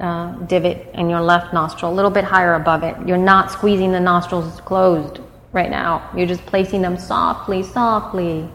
uh, 0.00 0.32
divot 0.46 0.88
in 0.94 1.10
your 1.10 1.20
left 1.20 1.52
nostril, 1.52 1.92
a 1.92 1.94
little 1.94 2.10
bit 2.10 2.24
higher 2.24 2.54
above 2.54 2.82
it. 2.82 2.96
You're 3.06 3.18
not 3.18 3.50
squeezing 3.50 3.92
the 3.92 4.00
nostrils 4.00 4.60
closed 4.62 5.20
right 5.52 5.70
now. 5.70 6.10
You're 6.16 6.26
just 6.26 6.44
placing 6.46 6.82
them 6.82 6.96
softly, 6.96 7.62
softly. 7.62 8.48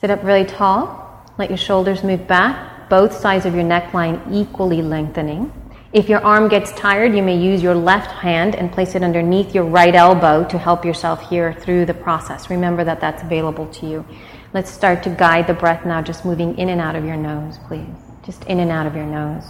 Sit 0.00 0.10
up 0.10 0.22
really 0.22 0.44
tall. 0.44 1.00
Let 1.38 1.48
your 1.48 1.58
shoulders 1.58 2.04
move 2.04 2.26
back, 2.26 2.90
both 2.90 3.14
sides 3.16 3.46
of 3.46 3.54
your 3.54 3.64
neckline 3.64 4.20
equally 4.30 4.82
lengthening. 4.82 5.52
If 5.92 6.08
your 6.08 6.24
arm 6.24 6.48
gets 6.48 6.72
tired, 6.72 7.14
you 7.14 7.22
may 7.22 7.36
use 7.36 7.62
your 7.62 7.74
left 7.74 8.10
hand 8.10 8.54
and 8.54 8.72
place 8.72 8.94
it 8.94 9.02
underneath 9.02 9.54
your 9.54 9.64
right 9.64 9.94
elbow 9.94 10.44
to 10.48 10.58
help 10.58 10.84
yourself 10.84 11.28
here 11.28 11.52
through 11.52 11.86
the 11.86 11.94
process. 11.94 12.48
Remember 12.48 12.82
that 12.84 13.00
that's 13.00 13.22
available 13.22 13.66
to 13.66 13.86
you. 13.86 14.06
Let's 14.54 14.70
start 14.70 15.02
to 15.04 15.10
guide 15.10 15.46
the 15.46 15.54
breath 15.54 15.84
now, 15.86 16.02
just 16.02 16.24
moving 16.24 16.58
in 16.58 16.68
and 16.68 16.80
out 16.80 16.96
of 16.96 17.04
your 17.04 17.16
nose, 17.16 17.58
please. 17.66 17.86
Just 18.24 18.44
in 18.44 18.60
and 18.60 18.70
out 18.70 18.86
of 18.86 18.94
your 18.94 19.06
nose. 19.06 19.44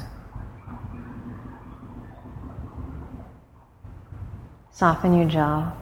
Soften 4.82 5.14
your 5.14 5.28
jaw, 5.28 5.72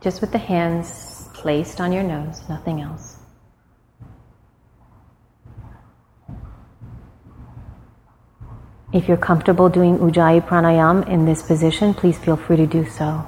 just 0.00 0.20
with 0.20 0.32
the 0.32 0.38
hands 0.38 1.28
placed 1.34 1.80
on 1.80 1.92
your 1.92 2.02
nose, 2.02 2.42
nothing 2.48 2.80
else. 2.80 3.14
If 8.92 9.06
you're 9.06 9.16
comfortable 9.16 9.68
doing 9.68 9.98
Ujjayi 9.98 10.44
Pranayam 10.48 11.08
in 11.08 11.26
this 11.26 11.42
position, 11.42 11.94
please 11.94 12.18
feel 12.18 12.34
free 12.36 12.56
to 12.56 12.66
do 12.66 12.84
so. 12.90 13.24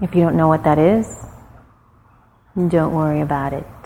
If 0.00 0.14
you 0.14 0.22
don't 0.22 0.38
know 0.38 0.48
what 0.48 0.64
that 0.64 0.78
is, 0.78 1.06
don't 2.56 2.94
worry 2.94 3.20
about 3.20 3.52
it. 3.52 3.81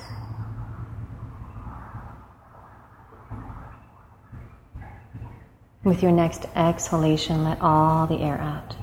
With 5.86 6.02
your 6.02 6.10
next 6.10 6.46
exhalation, 6.56 7.44
let 7.44 7.62
all 7.62 8.08
the 8.08 8.18
air 8.18 8.40
out. 8.40 8.74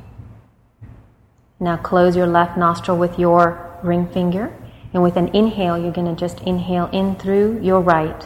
Now 1.59 1.75
close 1.75 2.15
your 2.15 2.27
left 2.27 2.57
nostril 2.57 2.97
with 2.97 3.19
your 3.19 3.77
ring 3.83 4.07
finger, 4.07 4.55
and 4.93 5.03
with 5.03 5.17
an 5.17 5.27
inhale, 5.35 5.77
you're 5.77 5.91
going 5.91 6.07
to 6.07 6.17
just 6.17 6.39
inhale 6.43 6.85
in 6.93 7.15
through 7.17 7.59
your 7.61 7.81
right. 7.81 8.25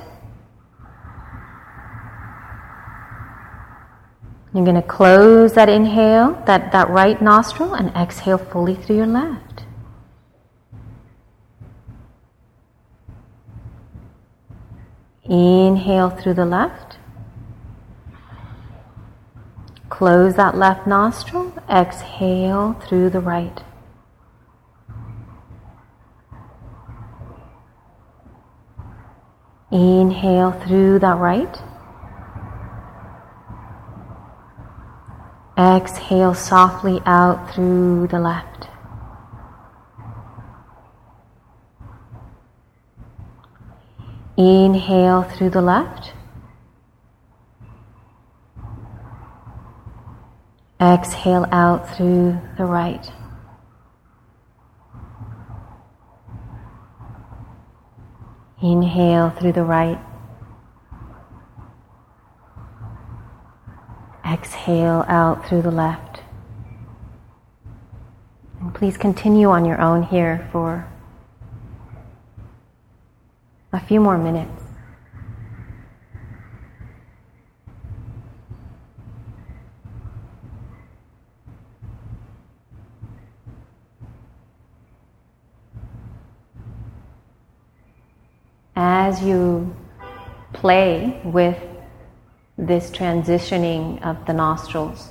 You're 4.54 4.64
going 4.64 4.76
to 4.76 4.88
close 4.88 5.54
that 5.54 5.70
inhale, 5.70 6.40
that, 6.46 6.72
that 6.72 6.88
right 6.92 7.20
nostril, 7.20 7.74
and 7.74 7.90
exhale 7.96 8.38
fully 8.38 8.76
through 8.76 8.98
your 8.98 9.08
left. 9.08 9.64
Inhale 15.24 16.12
through 16.12 16.36
the 16.36 16.46
left. 16.46 16.97
Close 19.98 20.36
that 20.36 20.56
left 20.56 20.86
nostril. 20.86 21.52
Exhale 21.68 22.74
through 22.74 23.10
the 23.10 23.20
right. 23.20 23.64
Inhale 29.72 30.52
through 30.52 31.00
that 31.00 31.18
right. 31.18 31.58
Exhale 35.58 36.36
softly 36.36 37.02
out 37.08 37.52
through 37.52 38.06
the 38.10 38.20
left. 38.20 38.68
Inhale 44.38 45.24
through 45.24 45.50
the 45.50 45.64
left. 45.64 46.14
Exhale 50.80 51.48
out 51.52 51.96
through 51.96 52.40
the 52.56 52.66
right. 52.66 53.12
Inhale 58.62 59.32
through 59.32 59.54
the 59.54 59.64
right. 59.64 60.00
Exhale 64.24 65.04
out 65.08 65.48
through 65.48 65.64
the 65.64 65.72
left. 65.72 66.22
And 68.60 68.76
please 68.76 68.98
continue 68.98 69.50
on 69.50 69.66
your 69.66 69.82
own 69.82 70.04
here 70.04 70.48
for 70.52 70.88
a 73.74 73.80
few 73.80 74.00
more 74.00 74.18
minutes. 74.20 74.67
As 88.80 89.24
you 89.24 89.76
play 90.54 91.20
with 91.24 91.58
this 92.60 92.92
transitioning 92.92 94.00
of 94.06 94.24
the 94.28 94.34
nostrils, 94.34 95.10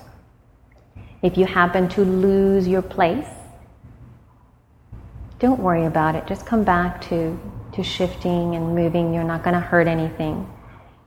if 1.21 1.37
you 1.37 1.47
happen 1.47 1.89
to 1.89 2.05
lose 2.05 2.69
your 2.69 2.81
place, 2.81 3.27
don't 5.41 5.59
worry 5.59 5.85
about 5.85 6.15
it. 6.15 6.29
Just 6.29 6.47
come 6.47 6.63
back 6.63 7.01
to 7.09 7.37
to 7.73 7.83
shifting 7.83 8.55
and 8.55 8.73
moving. 8.73 9.13
You're 9.13 9.25
not 9.25 9.43
going 9.43 9.55
to 9.55 9.61
hurt 9.61 9.89
anything. 9.89 10.49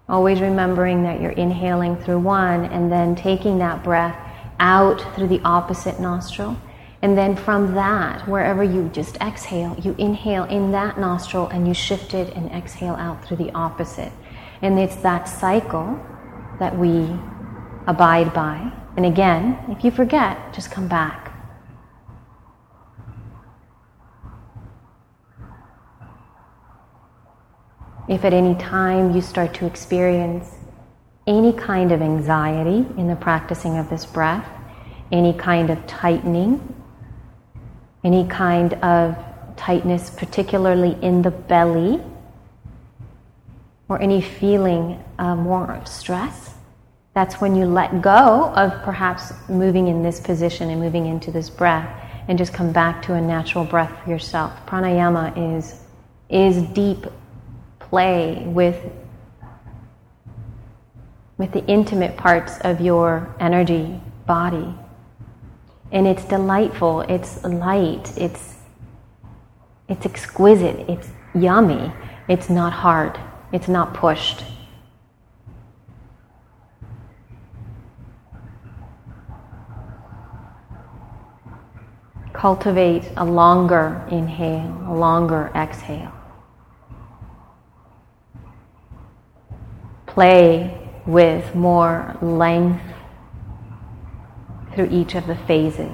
Always 0.10 0.42
remembering 0.42 1.04
that 1.04 1.22
you're 1.22 1.32
inhaling 1.32 1.96
through 1.96 2.20
one 2.20 2.66
and 2.66 2.92
then 2.92 3.16
taking 3.16 3.60
that 3.60 3.86
breath 3.86 4.18
out 4.60 5.16
through 5.16 5.28
the 5.30 5.40
opposite 5.46 6.02
nostril. 6.02 6.58
And 7.02 7.18
then 7.18 7.36
from 7.36 7.76
that, 7.76 8.28
wherever 8.28 8.62
you 8.62 8.90
just 8.90 9.16
exhale, 9.18 9.76
you 9.82 9.96
inhale 9.98 10.44
in 10.46 10.72
that 10.74 11.00
nostril 11.00 11.48
and 11.48 11.68
you 11.68 11.74
shift 11.74 12.14
it 12.14 12.34
and 12.36 12.52
exhale 12.52 12.96
out 12.96 13.24
through 13.24 13.38
the 13.38 13.52
opposite. 13.54 14.12
And 14.62 14.78
it's 14.78 14.98
that 14.98 15.30
cycle 15.30 15.98
that 16.60 16.78
we 16.78 17.08
abide 17.88 18.34
by. 18.34 18.72
And 18.98 19.06
again, 19.06 19.58
if 19.70 19.86
you 19.86 19.92
forget, 19.92 20.54
just 20.54 20.72
come 20.72 20.90
back. 20.90 21.34
If 28.10 28.26
at 28.26 28.34
any 28.34 28.56
time 28.56 29.16
you 29.16 29.22
start 29.22 29.54
to 29.56 29.66
experience 29.66 30.54
any 31.28 31.54
kind 31.54 31.92
of 31.92 32.02
anxiety 32.02 32.86
in 32.98 33.08
the 33.08 33.16
practicing 33.16 33.78
of 33.78 33.90
this 33.90 34.06
breath, 34.06 34.50
any 35.12 35.32
kind 35.32 35.70
of 35.70 35.86
tightening, 35.86 36.76
any 38.04 38.28
kind 38.28 38.74
of 38.76 39.18
tightness, 39.56 40.10
particularly 40.10 40.98
in 41.02 41.22
the 41.22 41.32
belly, 41.32 42.02
or 43.88 44.02
any 44.02 44.22
feeling 44.22 45.04
uh, 45.18 45.36
more 45.36 45.74
of 45.74 45.88
stress, 45.88 46.54
that's 47.14 47.42
when 47.42 47.56
you 47.56 47.66
let 47.66 48.02
go 48.02 48.54
of 48.56 48.72
perhaps 48.84 49.34
moving 49.50 49.88
in 49.88 50.04
this 50.04 50.20
position 50.20 50.70
and 50.70 50.80
moving 50.80 51.08
into 51.08 51.32
this 51.32 51.50
breath 51.50 51.90
and 52.28 52.38
just 52.38 52.54
come 52.54 52.72
back 52.72 53.02
to 53.02 53.16
a 53.16 53.22
natural 53.22 53.66
breath 53.66 53.92
for 54.04 54.10
yourself. 54.10 54.54
Pranayama 54.68 55.58
is, 55.58 55.82
is 56.30 56.62
deep 56.70 57.06
play 57.80 58.44
with 58.46 58.78
with 61.40 61.54
the 61.54 61.66
intimate 61.68 62.18
parts 62.18 62.60
of 62.60 62.82
your 62.82 63.34
energy 63.40 64.00
body. 64.28 64.76
And 65.92 66.08
it's 66.08 66.24
delightful, 66.26 67.02
it's 67.02 67.44
light, 67.44 68.14
it's 68.18 68.56
it's 69.88 70.06
exquisite, 70.06 70.88
it's 70.88 71.10
yummy, 71.34 71.92
it's 72.28 72.50
not 72.50 72.74
hard, 72.74 73.20
it's 73.52 73.68
not 73.68 73.94
pushed. 73.94 74.44
Cultivate 82.34 83.10
a 83.18 83.26
longer 83.26 84.06
inhale, 84.12 84.86
a 84.88 84.94
longer 84.94 85.52
exhale. 85.56 86.14
play 90.20 90.78
with 91.06 91.56
more 91.56 92.18
length 92.22 92.84
through 94.80 94.98
each 94.98 95.14
of 95.14 95.28
the 95.28 95.36
phases. 95.36 95.92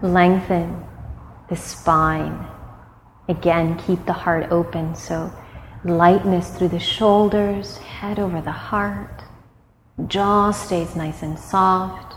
Lengthen 0.00 0.84
the 1.48 1.56
spine. 1.56 2.46
Again, 3.28 3.76
keep 3.78 4.06
the 4.06 4.12
heart 4.12 4.46
open. 4.52 4.94
So, 4.94 5.32
lightness 5.84 6.56
through 6.56 6.68
the 6.68 6.78
shoulders, 6.78 7.78
head 7.78 8.20
over 8.20 8.40
the 8.40 8.52
heart. 8.52 9.24
Jaw 10.06 10.52
stays 10.52 10.94
nice 10.94 11.24
and 11.24 11.36
soft. 11.36 12.14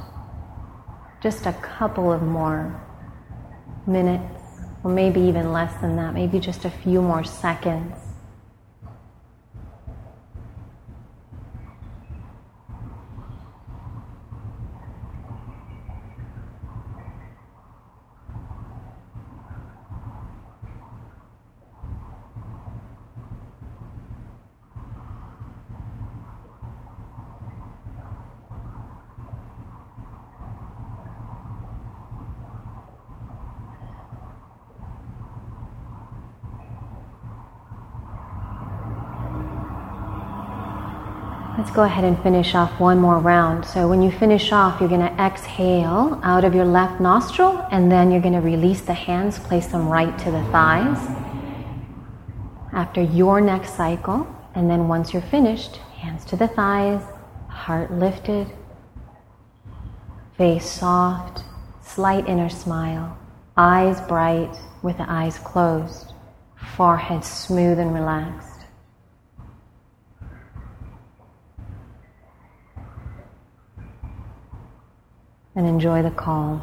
Just 1.24 1.48
a 1.48 1.54
couple 1.54 2.14
of 2.14 2.22
more 2.22 2.80
minutes, 3.88 4.62
or 4.84 4.92
maybe 4.92 5.22
even 5.22 5.52
less 5.52 5.74
than 5.82 5.96
that, 5.96 6.14
maybe 6.14 6.40
just 6.40 6.66
a 6.66 6.70
few 6.70 7.02
more 7.02 7.24
seconds. 7.24 7.96
Let's 41.60 41.69
go 41.80 41.86
ahead 41.86 42.04
and 42.04 42.22
finish 42.22 42.56
off 42.56 42.78
one 42.78 43.00
more 43.00 43.20
round. 43.20 43.64
So 43.64 43.88
when 43.88 44.02
you 44.02 44.12
finish 44.12 44.52
off, 44.52 44.82
you're 44.82 44.90
going 44.90 45.00
to 45.00 45.14
exhale 45.24 46.20
out 46.24 46.44
of 46.44 46.54
your 46.54 46.66
left 46.66 47.00
nostril 47.00 47.66
and 47.72 47.90
then 47.90 48.12
you're 48.12 48.20
going 48.20 48.34
to 48.34 48.42
release 48.42 48.82
the 48.82 48.94
hands, 48.94 49.40
place 49.40 49.68
them 49.68 49.88
right 49.88 50.20
to 50.20 50.30
the 50.30 50.44
thighs. 50.52 51.00
After 52.74 53.02
your 53.02 53.40
next 53.40 53.78
cycle, 53.78 54.28
and 54.56 54.70
then 54.70 54.90
once 54.90 55.14
you're 55.14 55.22
finished, 55.22 55.78
hands 56.04 56.26
to 56.26 56.36
the 56.36 56.50
thighs, 56.50 57.02
heart 57.48 57.94
lifted, 57.94 58.48
face 60.38 60.70
soft, 60.70 61.46
slight 61.82 62.28
inner 62.28 62.50
smile, 62.50 63.18
eyes 63.56 64.02
bright 64.02 64.54
with 64.82 64.98
the 64.98 65.10
eyes 65.10 65.40
closed, 65.40 66.12
forehead 66.76 67.24
smooth 67.24 67.80
and 67.80 67.94
relaxed. 67.94 68.49
And 75.60 75.68
enjoy 75.68 76.02
the 76.02 76.10
calm. 76.10 76.62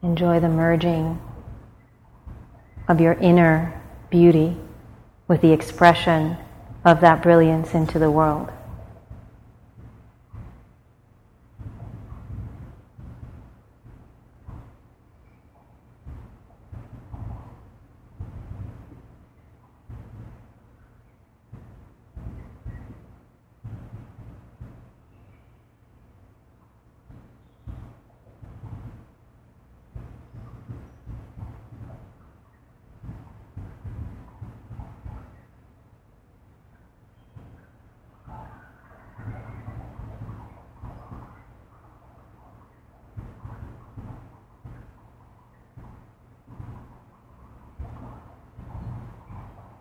Enjoy 0.00 0.38
the 0.38 0.48
merging 0.48 1.20
of 2.86 3.00
your 3.00 3.14
inner 3.14 3.82
beauty 4.10 4.56
with 5.26 5.40
the 5.40 5.50
expression 5.50 6.36
of 6.84 7.00
that 7.00 7.20
brilliance 7.20 7.74
into 7.74 7.98
the 7.98 8.08
world. 8.08 8.48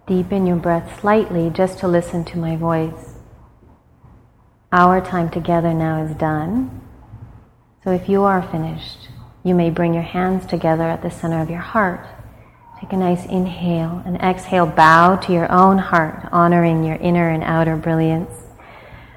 Deepen 0.08 0.48
your 0.48 0.56
breath 0.56 1.02
slightly 1.02 1.50
just 1.50 1.80
to 1.80 1.88
listen 1.88 2.24
to 2.26 2.38
my 2.38 2.56
voice. 2.56 3.16
Our 4.72 5.02
time 5.02 5.30
together 5.30 5.74
now 5.74 6.02
is 6.06 6.16
done. 6.16 6.82
So 7.84 7.92
if 7.92 8.08
you 8.08 8.24
are 8.24 8.42
finished, 8.42 9.10
you 9.44 9.54
may 9.54 9.70
bring 9.70 9.94
your 9.94 10.04
hands 10.04 10.46
together 10.46 10.84
at 10.84 11.02
the 11.02 11.12
center 11.12 11.42
of 11.42 11.50
your 11.50 11.60
heart. 11.60 12.08
Take 12.80 12.94
a 12.94 12.98
nice 12.98 13.26
inhale 13.26 14.02
and 14.06 14.16
exhale, 14.18 14.66
bow 14.66 15.18
to 15.18 15.34
your 15.34 15.52
own 15.52 15.78
heart, 15.78 16.30
honoring 16.32 16.86
your 16.86 16.96
inner 16.96 17.30
and 17.30 17.44
outer 17.44 17.76
brilliance. 17.76 18.32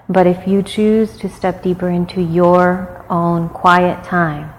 But 0.09 0.27
if 0.27 0.49
you 0.49 0.61
choose 0.61 1.17
to 1.19 1.29
step 1.29 1.63
deeper 1.63 1.89
into 1.89 2.21
your 2.21 3.07
own 3.09 3.49
quiet 3.49 4.03
time, 4.03 4.53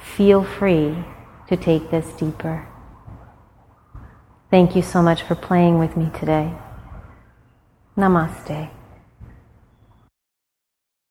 feel 0.00 0.44
free 0.44 1.04
to 1.48 1.56
take 1.56 1.90
this 1.90 2.06
deeper. 2.12 2.69
Thank 4.50 4.74
you 4.74 4.82
so 4.82 5.00
much 5.00 5.22
for 5.22 5.36
playing 5.36 5.78
with 5.78 5.96
me 5.96 6.10
today. 6.18 6.52
Namaste. 7.96 8.70